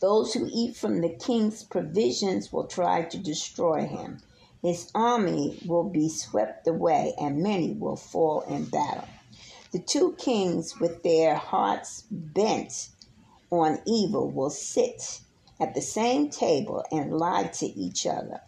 Those 0.00 0.34
who 0.34 0.48
eat 0.52 0.76
from 0.76 1.00
the 1.00 1.10
king's 1.10 1.62
provisions 1.62 2.52
will 2.52 2.66
try 2.66 3.02
to 3.02 3.18
destroy 3.18 3.86
him. 3.86 4.20
His 4.60 4.90
army 4.94 5.60
will 5.64 5.88
be 5.88 6.08
swept 6.08 6.66
away, 6.66 7.14
and 7.20 7.42
many 7.42 7.72
will 7.72 7.96
fall 7.96 8.40
in 8.42 8.64
battle. 8.64 9.08
The 9.70 9.78
two 9.78 10.14
kings, 10.18 10.78
with 10.80 11.02
their 11.04 11.36
hearts 11.36 12.04
bent 12.10 12.88
on 13.60 13.80
evil, 13.86 14.30
will 14.30 14.50
sit 14.50 15.20
at 15.60 15.74
the 15.74 15.82
same 15.82 16.30
table 16.30 16.84
and 16.90 17.16
lie 17.16 17.44
to 17.44 17.66
each 17.66 18.06
other, 18.06 18.40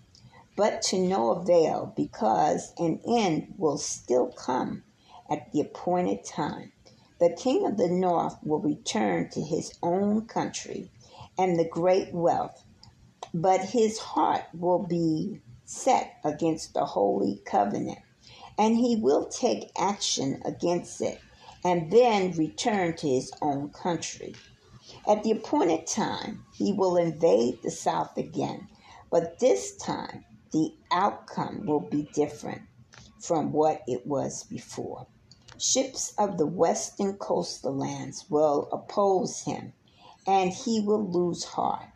but 0.57 0.83
to 0.83 0.99
no 0.99 1.31
avail, 1.31 1.93
because 1.97 2.73
an 2.79 3.01
end 3.07 3.55
will 3.59 3.77
still 3.77 4.29
come 4.29 4.83
at 5.31 5.53
the 5.53 5.61
appointed 5.61 6.25
time. 6.25 6.73
The 7.21 7.31
king 7.31 7.67
of 7.67 7.77
the 7.77 7.89
north 7.89 8.37
will 8.43 8.61
return 8.61 9.29
to 9.31 9.41
his 9.41 9.79
own 9.83 10.27
country 10.27 10.91
and 11.39 11.59
the 11.59 11.69
great 11.69 12.13
wealth, 12.13 12.65
but 13.33 13.61
his 13.61 13.99
heart 13.99 14.45
will 14.53 14.87
be 14.87 15.41
set 15.65 16.19
against 16.25 16.75
the 16.75 16.85
holy 16.85 17.41
covenant, 17.45 17.99
and 18.59 18.77
he 18.77 18.97
will 18.97 19.27
take 19.27 19.71
action 19.79 20.41
against 20.45 21.01
it, 21.01 21.21
and 21.65 21.91
then 21.91 22.33
return 22.33 22.95
to 22.97 23.09
his 23.09 23.33
own 23.41 23.71
country. 23.71 24.35
At 25.07 25.23
the 25.23 25.33
appointed 25.33 25.87
time, 25.87 26.47
he 26.55 26.73
will 26.73 26.97
invade 26.97 27.63
the 27.63 27.71
south 27.71 28.17
again, 28.17 28.69
but 29.11 29.39
this 29.41 29.77
time 29.77 30.25
the 30.53 30.77
outcome 30.91 31.67
will 31.67 31.81
be 31.81 32.09
different 32.15 32.63
from 33.21 33.53
what 33.53 33.83
it 33.87 34.07
was 34.07 34.45
before. 34.45 35.09
Ships 35.59 36.15
of 36.19 36.39
the 36.39 36.47
western 36.47 37.19
coastal 37.19 37.77
lands 37.77 38.25
will 38.31 38.69
oppose 38.73 39.43
him 39.43 39.75
and 40.27 40.53
he 40.53 40.81
will 40.81 41.05
lose 41.07 41.45
heart. 41.45 41.91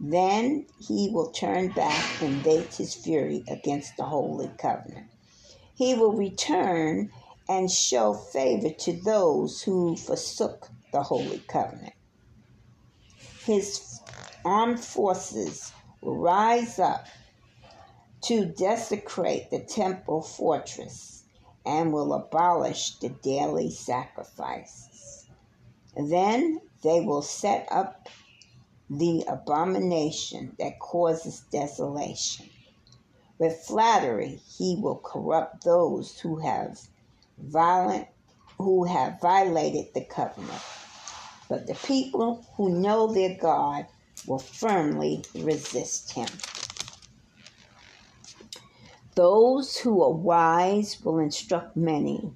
Then 0.00 0.66
he 0.78 1.10
will 1.12 1.30
turn 1.32 1.72
back 1.72 2.20
and 2.20 2.42
vent 2.44 2.74
his 2.76 2.94
fury 2.94 3.44
against 3.48 3.96
the 3.96 4.04
holy 4.04 4.50
covenant. 4.58 5.10
He 5.76 5.94
will 5.94 6.14
return 6.14 7.10
and 7.48 7.70
show 7.70 8.14
favor 8.14 8.70
to 8.70 8.92
those 9.02 9.62
who 9.62 9.96
forsook 9.96 10.70
the 10.92 11.04
holy 11.04 11.44
covenant. 11.48 11.94
His 13.44 14.00
armed 14.44 14.80
forces 14.80 15.72
will 16.02 16.16
rise 16.16 16.78
up 16.78 17.06
to 18.22 18.44
desecrate 18.44 19.50
the 19.50 19.60
temple 19.60 20.20
fortress 20.22 21.24
and 21.64 21.92
will 21.92 22.12
abolish 22.12 22.98
the 22.98 23.08
daily 23.08 23.70
sacrifices. 23.70 25.26
Then 25.96 26.60
they 26.82 27.00
will 27.00 27.22
set 27.22 27.66
up 27.70 28.08
the 28.90 29.24
abomination 29.26 30.54
that 30.58 30.78
causes 30.78 31.42
desolation. 31.50 32.50
With 33.38 33.56
flattery, 33.60 34.42
he 34.58 34.76
will 34.76 34.98
corrupt 34.98 35.64
those 35.64 36.18
who 36.20 36.36
have 36.40 36.78
violent 37.38 38.08
who 38.58 38.84
have 38.84 39.18
violated 39.22 39.94
the 39.94 40.04
covenant. 40.04 40.62
But 41.50 41.66
the 41.66 41.74
people 41.74 42.46
who 42.54 42.70
know 42.70 43.12
their 43.12 43.34
God 43.34 43.86
will 44.24 44.38
firmly 44.38 45.24
resist 45.34 46.12
him. 46.12 46.28
Those 49.16 49.76
who 49.76 50.00
are 50.02 50.12
wise 50.12 51.04
will 51.04 51.18
instruct 51.18 51.76
many, 51.76 52.32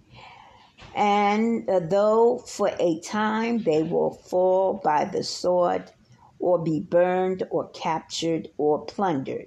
and 0.96 1.70
uh, 1.70 1.78
though 1.78 2.38
for 2.38 2.72
a 2.80 2.98
time 3.00 3.62
they 3.62 3.84
will 3.84 4.10
fall 4.10 4.80
by 4.82 5.04
the 5.04 5.22
sword, 5.22 5.92
or 6.40 6.58
be 6.58 6.80
burned, 6.80 7.44
or 7.50 7.68
captured, 7.68 8.48
or 8.58 8.84
plundered, 8.84 9.46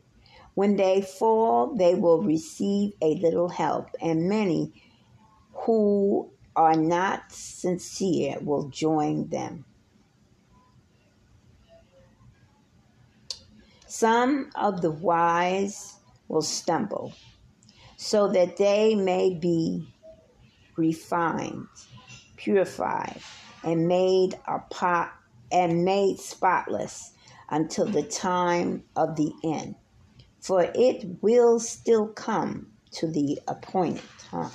when 0.56 0.78
they 0.78 1.02
fall, 1.02 1.76
they 1.76 1.94
will 1.94 2.24
receive 2.24 2.94
a 3.02 3.16
little 3.16 3.50
help, 3.50 3.90
and 4.02 4.30
many 4.30 4.82
who 5.52 6.32
are 6.58 6.76
not 6.76 7.32
sincere 7.32 8.38
will 8.42 8.68
join 8.70 9.30
them. 9.30 9.64
Some 13.86 14.50
of 14.56 14.82
the 14.82 14.92
wise 14.92 15.94
will 16.28 16.42
stumble, 16.42 17.14
so 17.96 18.28
that 18.30 18.58
they 18.58 18.96
may 18.96 19.36
be 19.36 19.88
refined, 20.76 21.68
purified, 22.36 23.22
and 23.64 23.88
made 23.88 24.38
a 24.48 24.60
pot 24.72 25.14
and 25.52 25.86
made 25.86 26.20
spotless 26.20 27.14
until 27.50 27.86
the 27.86 28.04
time 28.04 28.84
of 28.96 29.16
the 29.16 29.32
end. 29.44 29.76
For 30.42 30.70
it 30.76 31.06
will 31.22 31.60
still 31.60 32.08
come 32.08 32.68
to 32.94 33.08
the 33.08 33.40
appointed 33.48 34.02
time. 34.20 34.52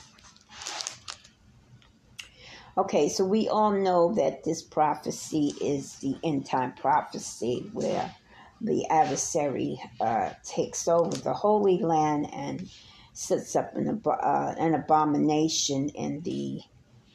Okay, 2.79 3.11
so 3.11 3.25
we 3.25 3.49
all 3.49 3.73
know 3.73 4.15
that 4.15 4.45
this 4.45 4.63
prophecy 4.63 5.53
is 5.61 5.97
the 5.97 6.17
end 6.25 6.47
time 6.47 6.73
prophecy 6.73 7.69
where 7.75 8.15
the 8.63 8.87
adversary 8.89 9.79
uh, 10.01 10.31
takes 10.43 10.89
over 10.89 11.15
the 11.17 11.35
Holy 11.35 11.83
Land 11.83 12.33
and 12.33 12.71
sets 13.13 13.57
up 13.57 13.77
an, 13.77 14.01
uh, 14.07 14.55
an 14.59 14.75
abomination 14.75 15.91
in 15.91 16.23
the 16.23 16.61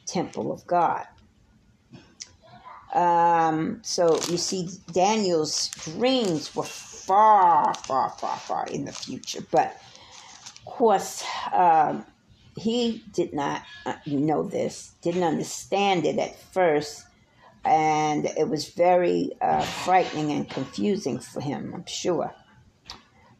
temple 0.06 0.52
of 0.52 0.66
God. 0.68 1.06
Um, 2.94 3.80
so 3.84 4.20
you 4.30 4.38
see, 4.38 4.70
Daniel's 4.92 5.70
dreams 5.70 6.56
were 6.56 6.64
far, 6.64 7.74
far, 7.74 8.12
far, 8.12 8.38
far 8.38 8.68
in 8.68 8.86
the 8.86 8.92
future. 8.92 9.42
But 9.52 9.82
of 10.58 10.66
course, 10.66 11.24
um, 11.52 12.06
he 12.58 13.04
did 13.14 13.34
not 13.34 13.62
uh, 13.86 13.96
know 14.06 14.44
this, 14.44 14.94
didn't 15.02 15.24
understand 15.24 16.06
it 16.06 16.18
at 16.18 16.40
first, 16.40 17.06
and 17.64 18.26
it 18.26 18.50
was 18.50 18.70
very 18.70 19.32
uh, 19.42 19.62
frightening 19.62 20.32
and 20.32 20.50
confusing 20.50 21.20
for 21.20 21.42
him, 21.42 21.74
I'm 21.74 21.86
sure. 21.86 22.34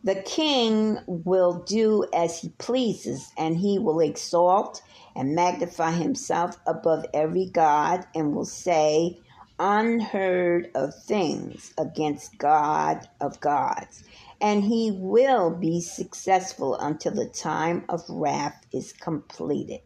The 0.04 0.16
king 0.16 1.00
will 1.08 1.64
do 1.68 2.06
as 2.14 2.40
he 2.40 2.50
pleases, 2.60 3.32
and 3.38 3.58
he 3.58 3.80
will 3.80 4.00
exalt 4.00 4.82
and 5.16 5.36
magnify 5.36 5.92
himself 5.92 6.58
above 6.68 7.06
every 7.14 7.48
god, 7.48 8.06
and 8.14 8.36
will 8.36 8.46
say 8.46 9.20
unheard 9.60 10.70
of 10.76 10.94
things 10.94 11.74
against 11.78 12.38
God 12.38 13.10
of 13.20 13.40
gods. 13.40 14.04
And 14.40 14.64
he 14.64 14.92
will 14.92 15.50
be 15.50 15.82
successful 15.82 16.76
until 16.76 17.14
the 17.14 17.26
time 17.26 17.86
of 17.90 18.04
wrath 18.10 18.66
is 18.72 18.94
completed. 18.94 19.82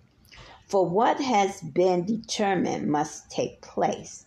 For 0.67 0.85
what 0.87 1.19
has 1.19 1.61
been 1.61 2.05
determined 2.05 2.89
must 2.89 3.29
take 3.29 3.61
place. 3.61 4.25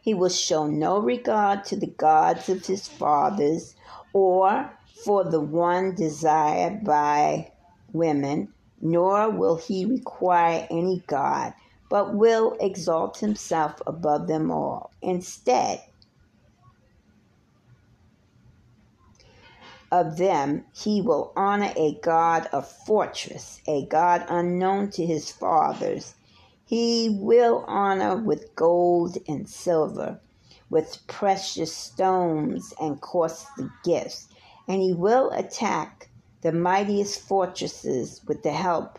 He 0.00 0.12
will 0.12 0.28
show 0.28 0.66
no 0.66 0.98
regard 0.98 1.64
to 1.66 1.76
the 1.76 1.86
gods 1.86 2.48
of 2.48 2.66
his 2.66 2.86
fathers 2.86 3.74
or 4.12 4.70
for 5.04 5.24
the 5.24 5.40
one 5.40 5.94
desired 5.94 6.84
by 6.84 7.52
women, 7.92 8.52
nor 8.80 9.30
will 9.30 9.56
he 9.56 9.84
require 9.84 10.66
any 10.70 11.02
God, 11.06 11.54
but 11.88 12.14
will 12.14 12.56
exalt 12.60 13.18
himself 13.18 13.80
above 13.86 14.26
them 14.26 14.50
all. 14.50 14.90
Instead 15.00 15.82
of 20.00 20.16
them, 20.16 20.64
he 20.74 21.00
will 21.00 21.32
honor 21.36 21.72
a 21.76 21.98
God 22.02 22.48
of 22.52 22.68
fortress, 22.68 23.60
a 23.68 23.86
God 23.86 24.24
unknown 24.28 24.90
to 24.90 25.06
his 25.06 25.30
fathers. 25.30 26.14
He 26.64 27.18
will 27.20 27.64
honor 27.68 28.16
with 28.16 28.54
gold 28.56 29.18
and 29.28 29.48
silver, 29.48 30.20
with 30.70 31.06
precious 31.06 31.74
stones 31.74 32.74
and 32.80 33.00
costly 33.00 33.68
gifts 33.84 34.28
and 34.66 34.80
he 34.80 34.92
will 34.92 35.30
attack 35.30 36.08
the 36.42 36.52
mightiest 36.52 37.20
fortresses 37.20 38.20
with 38.26 38.42
the 38.42 38.52
help 38.52 38.98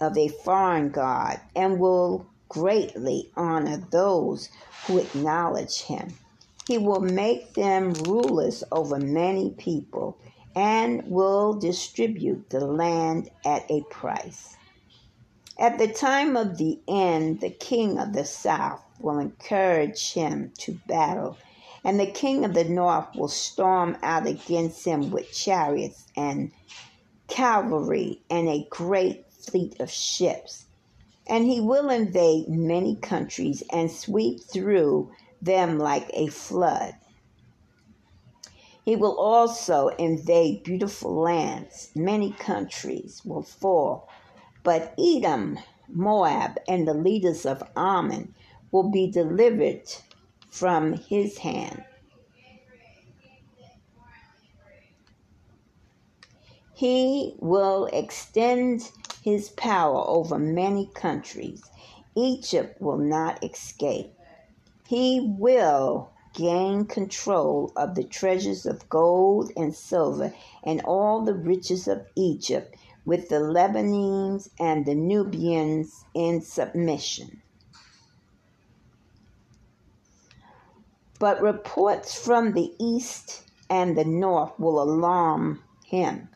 of 0.00 0.16
a 0.18 0.28
foreign 0.28 0.90
god 0.90 1.40
and 1.54 1.78
will 1.78 2.26
greatly 2.48 3.30
honor 3.36 3.76
those 3.90 4.48
who 4.86 4.98
acknowledge 4.98 5.82
him. 5.82 6.14
He 6.66 6.78
will 6.78 7.00
make 7.00 7.54
them 7.54 7.94
rulers 7.94 8.64
over 8.72 8.98
many 8.98 9.50
people 9.50 10.18
and 10.54 11.02
will 11.06 11.54
distribute 11.54 12.50
the 12.50 12.64
land 12.64 13.30
at 13.44 13.70
a 13.70 13.82
price. 13.90 14.56
At 15.58 15.78
the 15.78 15.88
time 15.88 16.36
of 16.36 16.58
the 16.58 16.80
end, 16.88 17.40
the 17.40 17.50
king 17.50 17.98
of 17.98 18.12
the 18.12 18.24
south 18.24 18.82
will 19.00 19.18
encourage 19.18 20.12
him 20.12 20.52
to 20.58 20.78
battle 20.86 21.36
and 21.84 22.00
the 22.00 22.06
king 22.06 22.44
of 22.44 22.54
the 22.54 22.64
north 22.64 23.14
will 23.14 23.28
storm 23.28 23.96
out 24.02 24.26
against 24.26 24.86
him 24.86 25.10
with 25.10 25.30
chariots 25.30 26.06
and 26.16 26.50
cavalry 27.28 28.22
and 28.30 28.48
a 28.48 28.66
great 28.70 29.26
fleet 29.30 29.78
of 29.80 29.90
ships. 29.90 30.64
And 31.26 31.44
he 31.44 31.60
will 31.60 31.90
invade 31.90 32.48
many 32.48 32.96
countries 32.96 33.62
and 33.70 33.90
sweep 33.90 34.40
through 34.42 35.12
them 35.42 35.78
like 35.78 36.10
a 36.14 36.28
flood. 36.28 36.94
He 38.84 38.96
will 38.96 39.16
also 39.18 39.88
invade 39.88 40.62
beautiful 40.62 41.14
lands. 41.14 41.90
Many 41.94 42.32
countries 42.32 43.22
will 43.24 43.42
fall. 43.42 44.08
But 44.62 44.94
Edom, 44.98 45.58
Moab, 45.88 46.58
and 46.68 46.86
the 46.86 46.92
leaders 46.94 47.46
of 47.46 47.62
Ammon 47.76 48.34
will 48.72 48.90
be 48.90 49.10
delivered 49.10 49.90
from 50.50 50.92
his 50.92 51.38
hand. 51.38 51.82
He 56.74 57.36
will 57.38 57.86
extend 57.86 58.90
his 59.22 59.48
power 59.50 60.04
over 60.06 60.38
many 60.38 60.90
countries. 60.94 61.62
Egypt 62.14 62.82
will 62.82 62.98
not 62.98 63.42
escape. 63.42 64.12
He 64.86 65.34
will 65.38 66.10
gain 66.34 66.84
control 66.84 67.72
of 67.76 67.94
the 67.94 68.04
treasures 68.04 68.66
of 68.66 68.88
gold 68.88 69.50
and 69.56 69.74
silver 69.74 70.34
and 70.62 70.82
all 70.82 71.24
the 71.24 71.34
riches 71.34 71.88
of 71.88 72.06
Egypt 72.16 72.76
with 73.06 73.28
the 73.28 73.40
Lebanese 73.40 74.50
and 74.58 74.84
the 74.84 74.94
Nubians 74.94 76.04
in 76.14 76.40
submission. 76.40 77.40
But 81.18 81.40
reports 81.40 82.14
from 82.14 82.52
the 82.52 82.74
east 82.78 83.44
and 83.70 83.96
the 83.96 84.04
north 84.04 84.58
will 84.58 84.82
alarm 84.82 85.62
him, 85.86 86.28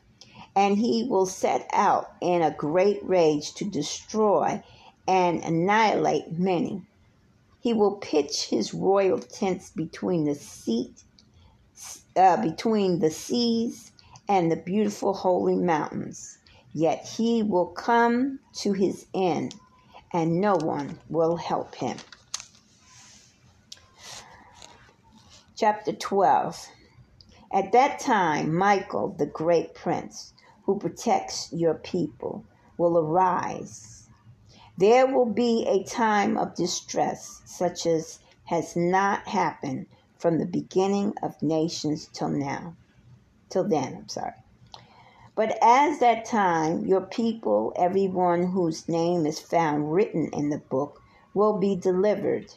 and 0.55 0.79
he 0.79 1.07
will 1.09 1.27
set 1.27 1.69
out 1.73 2.13
in 2.21 2.43
a 2.43 2.55
great 2.55 3.05
rage 3.05 3.55
to 3.55 3.65
destroy 3.65 4.63
and 5.07 5.43
annihilate 5.43 6.39
many. 6.39 6.83
He 7.61 7.73
will 7.73 7.97
pitch 7.97 8.49
his 8.49 8.73
royal 8.73 9.19
tents 9.19 9.71
between 9.71 10.25
the 10.25 10.35
seat, 10.35 11.03
uh, 12.17 12.41
between 12.41 13.01
the 13.01 13.11
seas 13.11 13.93
and 14.29 14.51
the 14.51 14.57
beautiful 14.57 15.15
holy 15.15 15.57
mountains. 15.57 16.39
Yet 16.73 17.05
he 17.07 17.43
will 17.43 17.67
come 17.67 18.41
to 18.61 18.73
his 18.73 19.07
end, 19.15 19.55
and 20.13 20.41
no 20.41 20.55
one 20.55 21.01
will 21.09 21.37
help 21.37 21.75
him. 21.75 21.97
Chapter 25.57 25.93
12 25.93 26.69
At 27.53 27.73
that 27.73 27.99
time, 27.99 28.55
Michael, 28.55 29.17
the 29.19 29.27
great 29.27 29.75
prince, 29.75 30.33
who 30.63 30.79
protects 30.79 31.53
your 31.53 31.75
people, 31.75 32.45
will 32.77 32.97
arise. 32.97 33.98
There 34.79 35.07
will 35.07 35.27
be 35.27 35.67
a 35.67 35.85
time 35.85 36.39
of 36.39 36.55
distress 36.55 37.43
such 37.45 37.85
as 37.85 38.21
has 38.45 38.75
not 38.75 39.29
happened 39.29 39.87
from 40.17 40.39
the 40.39 40.47
beginning 40.47 41.13
of 41.23 41.43
nations 41.43 42.09
till 42.13 42.31
now. 42.31 42.77
Till 43.51 43.65
then, 43.65 43.95
I'm 43.97 44.09
sorry. 44.09 44.33
But 45.35 45.59
as 45.61 45.99
that 45.99 46.25
time, 46.25 46.87
your 46.87 47.03
people, 47.03 47.75
everyone 47.77 48.53
whose 48.53 48.89
name 48.89 49.27
is 49.27 49.39
found 49.39 49.93
written 49.93 50.31
in 50.33 50.49
the 50.49 50.59
book, 50.59 51.03
will 51.35 51.59
be 51.59 51.77
delivered 51.77 52.55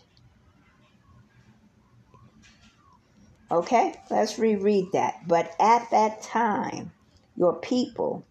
Okay, 3.52 3.94
let's 4.10 4.40
reread 4.40 4.94
that. 4.94 5.28
But 5.28 5.54
at 5.60 5.92
that 5.92 6.22
time, 6.22 6.94
your 7.36 7.54
people, 7.56 8.24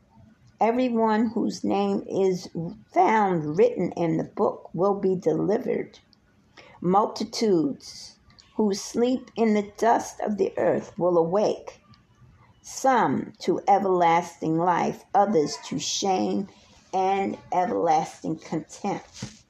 everyone 0.61 1.31
whose 1.31 1.65
name 1.65 2.05
is 2.09 2.49
found 2.93 3.57
written 3.57 3.93
in 3.93 4.19
the 4.19 4.25
book, 4.25 4.69
will 4.75 5.01
be 5.01 5.17
delivered. 5.17 5.99
Multitudes 6.81 8.17
who 8.57 8.75
sleep 8.75 9.31
in 9.37 9.55
the 9.55 9.73
dust 9.79 10.21
of 10.21 10.37
the 10.37 10.53
earth 10.59 10.93
will 10.99 11.17
awake, 11.17 11.81
some 12.63 13.33
to 13.39 13.61
everlasting 13.67 14.59
life, 14.59 15.05
others 15.15 15.57
to 15.67 15.79
shame 15.79 16.49
and 16.93 17.39
everlasting 17.53 18.39
contempt. 18.39 19.43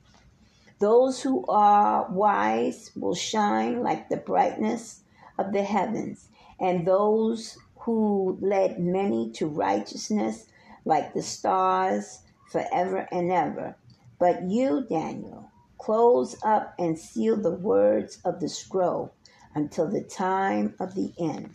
Those 0.79 1.23
who 1.23 1.45
are 1.47 2.09
wise 2.11 2.91
will 2.97 3.15
shine 3.15 3.83
like 3.83 4.09
the 4.09 4.17
brightness 4.17 5.03
of 5.39 5.53
the 5.53 5.63
heavens, 5.63 6.29
and 6.59 6.87
those 6.87 7.59
who 7.81 8.39
led 8.41 8.79
many 8.79 9.31
to 9.33 9.47
righteousness 9.47 10.47
like 10.91 11.15
the 11.15 11.23
stars 11.23 12.19
forever 12.51 13.07
and 13.13 13.31
ever. 13.31 13.77
But 14.19 14.43
you, 14.43 14.85
Daniel, 14.89 15.49
close 15.79 16.37
up 16.43 16.75
and 16.81 16.99
seal 16.99 17.37
the 17.37 17.53
words 17.53 18.19
of 18.25 18.41
the 18.41 18.49
scroll 18.49 19.15
until 19.55 19.89
the 19.89 20.03
time 20.03 20.75
of 20.81 20.97
the 20.97 21.13
end. 21.17 21.55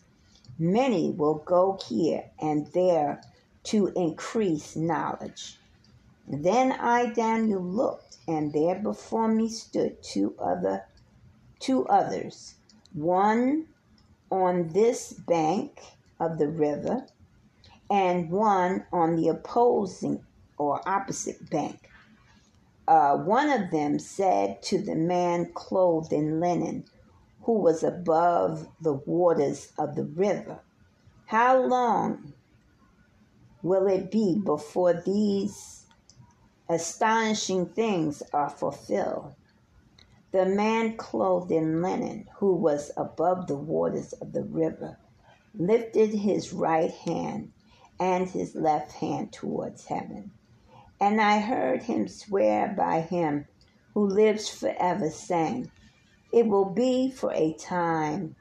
Many 0.58 1.12
will 1.12 1.40
go 1.40 1.78
here 1.86 2.24
and 2.42 2.68
there 2.68 3.22
to 3.66 3.92
increase 3.98 4.78
knowledge. 4.78 5.58
Then 6.26 6.72
I, 6.72 7.08
Daniel, 7.08 7.62
looked, 7.62 8.16
and 8.30 8.54
there 8.54 8.76
before 8.76 9.28
me 9.28 9.50
stood 9.50 10.02
two 10.02 10.34
other 10.40 10.86
two 11.60 11.86
others, 11.88 12.56
one 12.94 13.66
on 14.30 14.70
this 14.70 15.12
bank 15.14 15.80
of 16.20 16.38
the 16.38 16.48
river, 16.48 17.06
and 17.90 18.30
one 18.30 18.86
on 18.92 19.16
the 19.16 19.30
opposing 19.30 20.24
or 20.58 20.88
opposite 20.88 21.50
bank. 21.50 21.90
Uh, 22.88 23.18
one 23.18 23.50
of 23.50 23.72
them 23.72 23.98
said 24.00 24.62
to 24.62 24.82
the 24.82 24.96
man 24.96 25.52
clothed 25.54 26.14
in 26.14 26.40
linen, 26.40 26.86
who 27.42 27.54
was 27.54 27.84
above 27.84 28.68
the 28.82 28.94
waters 28.94 29.72
of 29.78 29.96
the 29.96 30.04
river, 30.04 30.60
How 31.28 31.60
long 31.60 32.34
will 33.62 33.88
it 33.88 34.12
be 34.12 34.40
before 34.44 34.94
these 34.94 35.86
astonishing 36.70 37.68
things 37.68 38.22
are 38.34 38.50
fulfilled? 38.50 39.34
The 40.32 40.46
man 40.46 40.98
clothed 40.98 41.52
in 41.52 41.82
linen, 41.82 42.28
who 42.38 42.56
was 42.56 42.92
above 42.98 43.48
the 43.48 43.56
waters 43.56 44.14
of 44.14 44.34
the 44.34 44.44
river, 44.44 44.98
lifted 45.58 46.10
his 46.14 46.52
right 46.52 46.92
hand 46.92 47.52
and 48.00 48.30
his 48.30 48.56
left 48.56 48.94
hand 48.94 49.32
towards 49.32 49.86
heaven. 49.86 50.32
And 51.00 51.22
I 51.22 51.40
heard 51.40 51.84
him 51.84 52.08
swear 52.08 52.74
by 52.78 53.02
him 53.02 53.46
who 53.94 54.08
lives 54.08 54.50
forever, 54.50 55.10
saying, 55.10 55.72
It 56.32 56.48
will 56.48 56.70
be 56.70 57.12
for 57.12 57.32
a 57.34 57.54
time, 57.54 58.36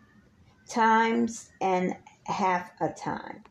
times 0.69 1.51
and 1.61 1.97
half 2.27 2.71
a 2.81 2.91
time, 2.91 3.45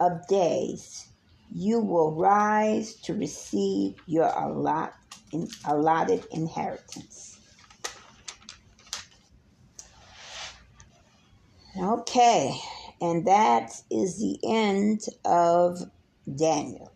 of 0.00 0.26
days, 0.26 1.09
you 1.52 1.80
will 1.80 2.14
rise 2.14 2.94
to 3.02 3.14
receive 3.14 3.96
your 4.06 4.26
allot, 4.26 4.92
in, 5.32 5.48
allotted 5.64 6.24
inheritance. 6.32 7.38
Okay, 11.80 12.54
and 13.00 13.26
that 13.26 13.70
is 13.90 14.18
the 14.18 14.38
end 14.44 15.00
of 15.24 15.78
Daniel. 16.36 16.92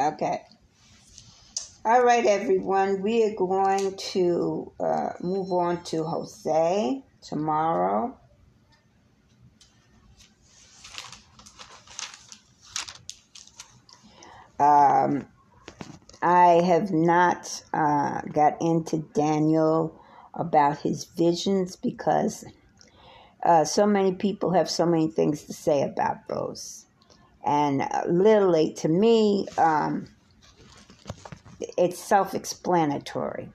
Okay. 0.00 0.40
All 1.84 2.02
right, 2.02 2.24
everyone. 2.24 3.02
We 3.02 3.22
are 3.24 3.34
going 3.34 3.94
to 4.12 4.72
uh, 4.80 5.10
move 5.20 5.52
on 5.52 5.84
to 5.84 6.04
Hosea 6.04 7.02
tomorrow. 7.20 8.16
Um, 14.58 15.26
I 16.22 16.62
have 16.64 16.92
not 16.92 17.62
uh, 17.74 18.22
got 18.22 18.56
into 18.62 19.04
Daniel 19.12 20.02
about 20.32 20.78
his 20.78 21.04
visions 21.04 21.76
because 21.76 22.46
uh, 23.44 23.66
so 23.66 23.84
many 23.84 24.14
people 24.14 24.52
have 24.52 24.70
so 24.70 24.86
many 24.86 25.08
things 25.08 25.42
to 25.42 25.52
say 25.52 25.82
about 25.82 26.26
those. 26.26 26.86
And 27.44 27.82
uh, 27.82 28.02
literally, 28.08 28.72
to 28.74 28.88
me, 28.88 29.46
um, 29.56 30.08
it's 31.78 31.98
self 31.98 32.34
explanatory. 32.34 33.50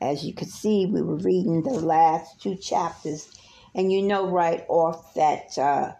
As 0.00 0.24
you 0.24 0.34
could 0.34 0.50
see, 0.50 0.86
we 0.86 1.02
were 1.02 1.16
reading 1.16 1.62
the 1.62 1.70
last 1.70 2.40
two 2.40 2.54
chapters, 2.56 3.34
and 3.74 3.90
you 3.90 4.02
know 4.02 4.28
right 4.28 4.64
off 4.68 5.14
that 5.14 5.56
uh, 5.58 5.92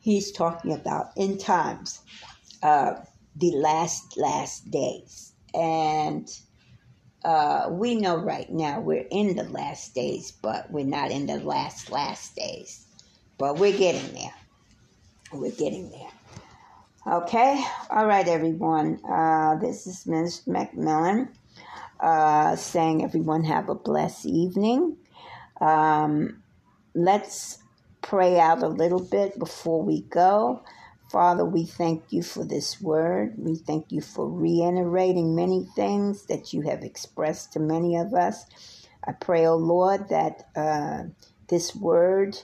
he's 0.00 0.32
talking 0.32 0.72
about 0.72 1.10
end 1.16 1.40
times, 1.40 2.00
uh, 2.62 2.94
the 3.36 3.50
last, 3.52 4.16
last 4.16 4.70
days. 4.70 5.32
And 5.52 6.28
uh, 7.24 7.68
we 7.70 7.96
know 7.96 8.16
right 8.16 8.50
now 8.50 8.80
we're 8.80 9.06
in 9.10 9.36
the 9.36 9.44
last 9.44 9.94
days, 9.94 10.32
but 10.32 10.70
we're 10.70 10.84
not 10.84 11.10
in 11.10 11.26
the 11.26 11.38
last, 11.40 11.90
last 11.90 12.34
days. 12.36 12.86
But 13.36 13.58
we're 13.58 13.76
getting 13.76 14.14
there. 14.14 14.34
We're 15.32 15.50
getting 15.50 15.90
there. 15.90 16.10
Okay, 17.06 17.64
all 17.88 18.04
right, 18.04 18.28
everyone. 18.28 19.00
Uh, 19.08 19.56
this 19.56 19.86
is 19.86 20.06
Minister 20.06 20.50
McMillan 20.50 21.30
uh, 21.98 22.56
saying, 22.56 23.02
everyone 23.02 23.42
have 23.44 23.70
a 23.70 23.74
blessed 23.74 24.26
evening. 24.26 24.98
Um, 25.62 26.42
let's 26.94 27.56
pray 28.02 28.38
out 28.38 28.62
a 28.62 28.68
little 28.68 29.00
bit 29.02 29.38
before 29.38 29.82
we 29.82 30.02
go. 30.02 30.62
Father, 31.10 31.42
we 31.42 31.64
thank 31.64 32.02
you 32.12 32.22
for 32.22 32.44
this 32.44 32.82
word. 32.82 33.32
We 33.38 33.54
thank 33.54 33.90
you 33.90 34.02
for 34.02 34.28
reiterating 34.28 35.34
many 35.34 35.66
things 35.74 36.26
that 36.26 36.52
you 36.52 36.60
have 36.62 36.82
expressed 36.82 37.54
to 37.54 37.60
many 37.60 37.96
of 37.96 38.12
us. 38.12 38.44
I 39.04 39.12
pray, 39.12 39.46
O 39.46 39.52
oh 39.52 39.56
Lord, 39.56 40.10
that 40.10 40.50
uh, 40.54 41.04
this 41.48 41.74
word 41.74 42.36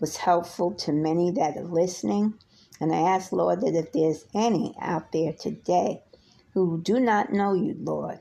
was 0.00 0.16
helpful 0.16 0.72
to 0.76 0.92
many 0.92 1.30
that 1.32 1.58
are 1.58 1.62
listening. 1.62 2.38
And 2.80 2.94
I 2.94 3.00
ask, 3.00 3.32
Lord, 3.32 3.60
that 3.62 3.74
if 3.74 3.92
there's 3.92 4.26
any 4.34 4.74
out 4.80 5.12
there 5.12 5.32
today 5.32 6.02
who 6.54 6.80
do 6.82 7.00
not 7.00 7.32
know 7.32 7.54
you, 7.54 7.76
Lord, 7.78 8.20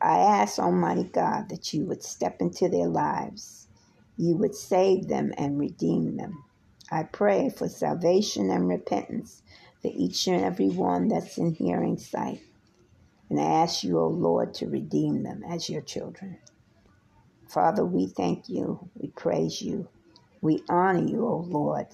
I 0.00 0.18
ask, 0.18 0.58
Almighty 0.58 1.04
God, 1.04 1.48
that 1.50 1.72
you 1.72 1.84
would 1.86 2.02
step 2.02 2.40
into 2.40 2.68
their 2.68 2.88
lives. 2.88 3.68
You 4.16 4.36
would 4.36 4.54
save 4.54 5.08
them 5.08 5.32
and 5.38 5.58
redeem 5.58 6.16
them. 6.16 6.44
I 6.90 7.04
pray 7.04 7.50
for 7.50 7.68
salvation 7.68 8.50
and 8.50 8.68
repentance 8.68 9.42
for 9.80 9.90
each 9.94 10.26
and 10.26 10.44
every 10.44 10.68
one 10.68 11.08
that's 11.08 11.38
in 11.38 11.54
hearing 11.54 11.98
sight. 11.98 12.40
And 13.30 13.40
I 13.40 13.44
ask 13.44 13.84
you, 13.84 13.98
O 13.98 14.08
Lord, 14.08 14.54
to 14.54 14.66
redeem 14.68 15.22
them 15.22 15.42
as 15.48 15.70
your 15.70 15.82
children. 15.82 16.38
Father, 17.48 17.84
we 17.84 18.06
thank 18.08 18.48
you. 18.48 18.90
We 18.94 19.08
praise 19.10 19.62
you. 19.62 19.88
We 20.40 20.62
honor 20.68 21.06
you, 21.06 21.26
O 21.26 21.36
Lord, 21.36 21.86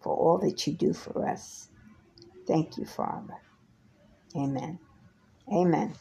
for 0.00 0.14
all 0.14 0.38
that 0.38 0.66
you 0.66 0.74
do 0.74 0.92
for 0.92 1.28
us. 1.28 1.68
Thank 2.46 2.78
you, 2.78 2.84
Father. 2.84 3.34
Amen. 4.36 4.78
Amen. 5.52 5.94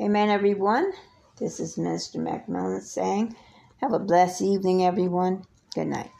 Amen, 0.00 0.28
everyone. 0.30 0.92
This 1.38 1.60
is 1.60 1.78
Minister 1.78 2.20
Macmillan 2.20 2.82
saying, 2.82 3.36
Have 3.80 3.92
a 3.92 3.98
blessed 3.98 4.42
evening, 4.42 4.84
everyone. 4.84 5.44
Good 5.74 5.88
night. 5.88 6.10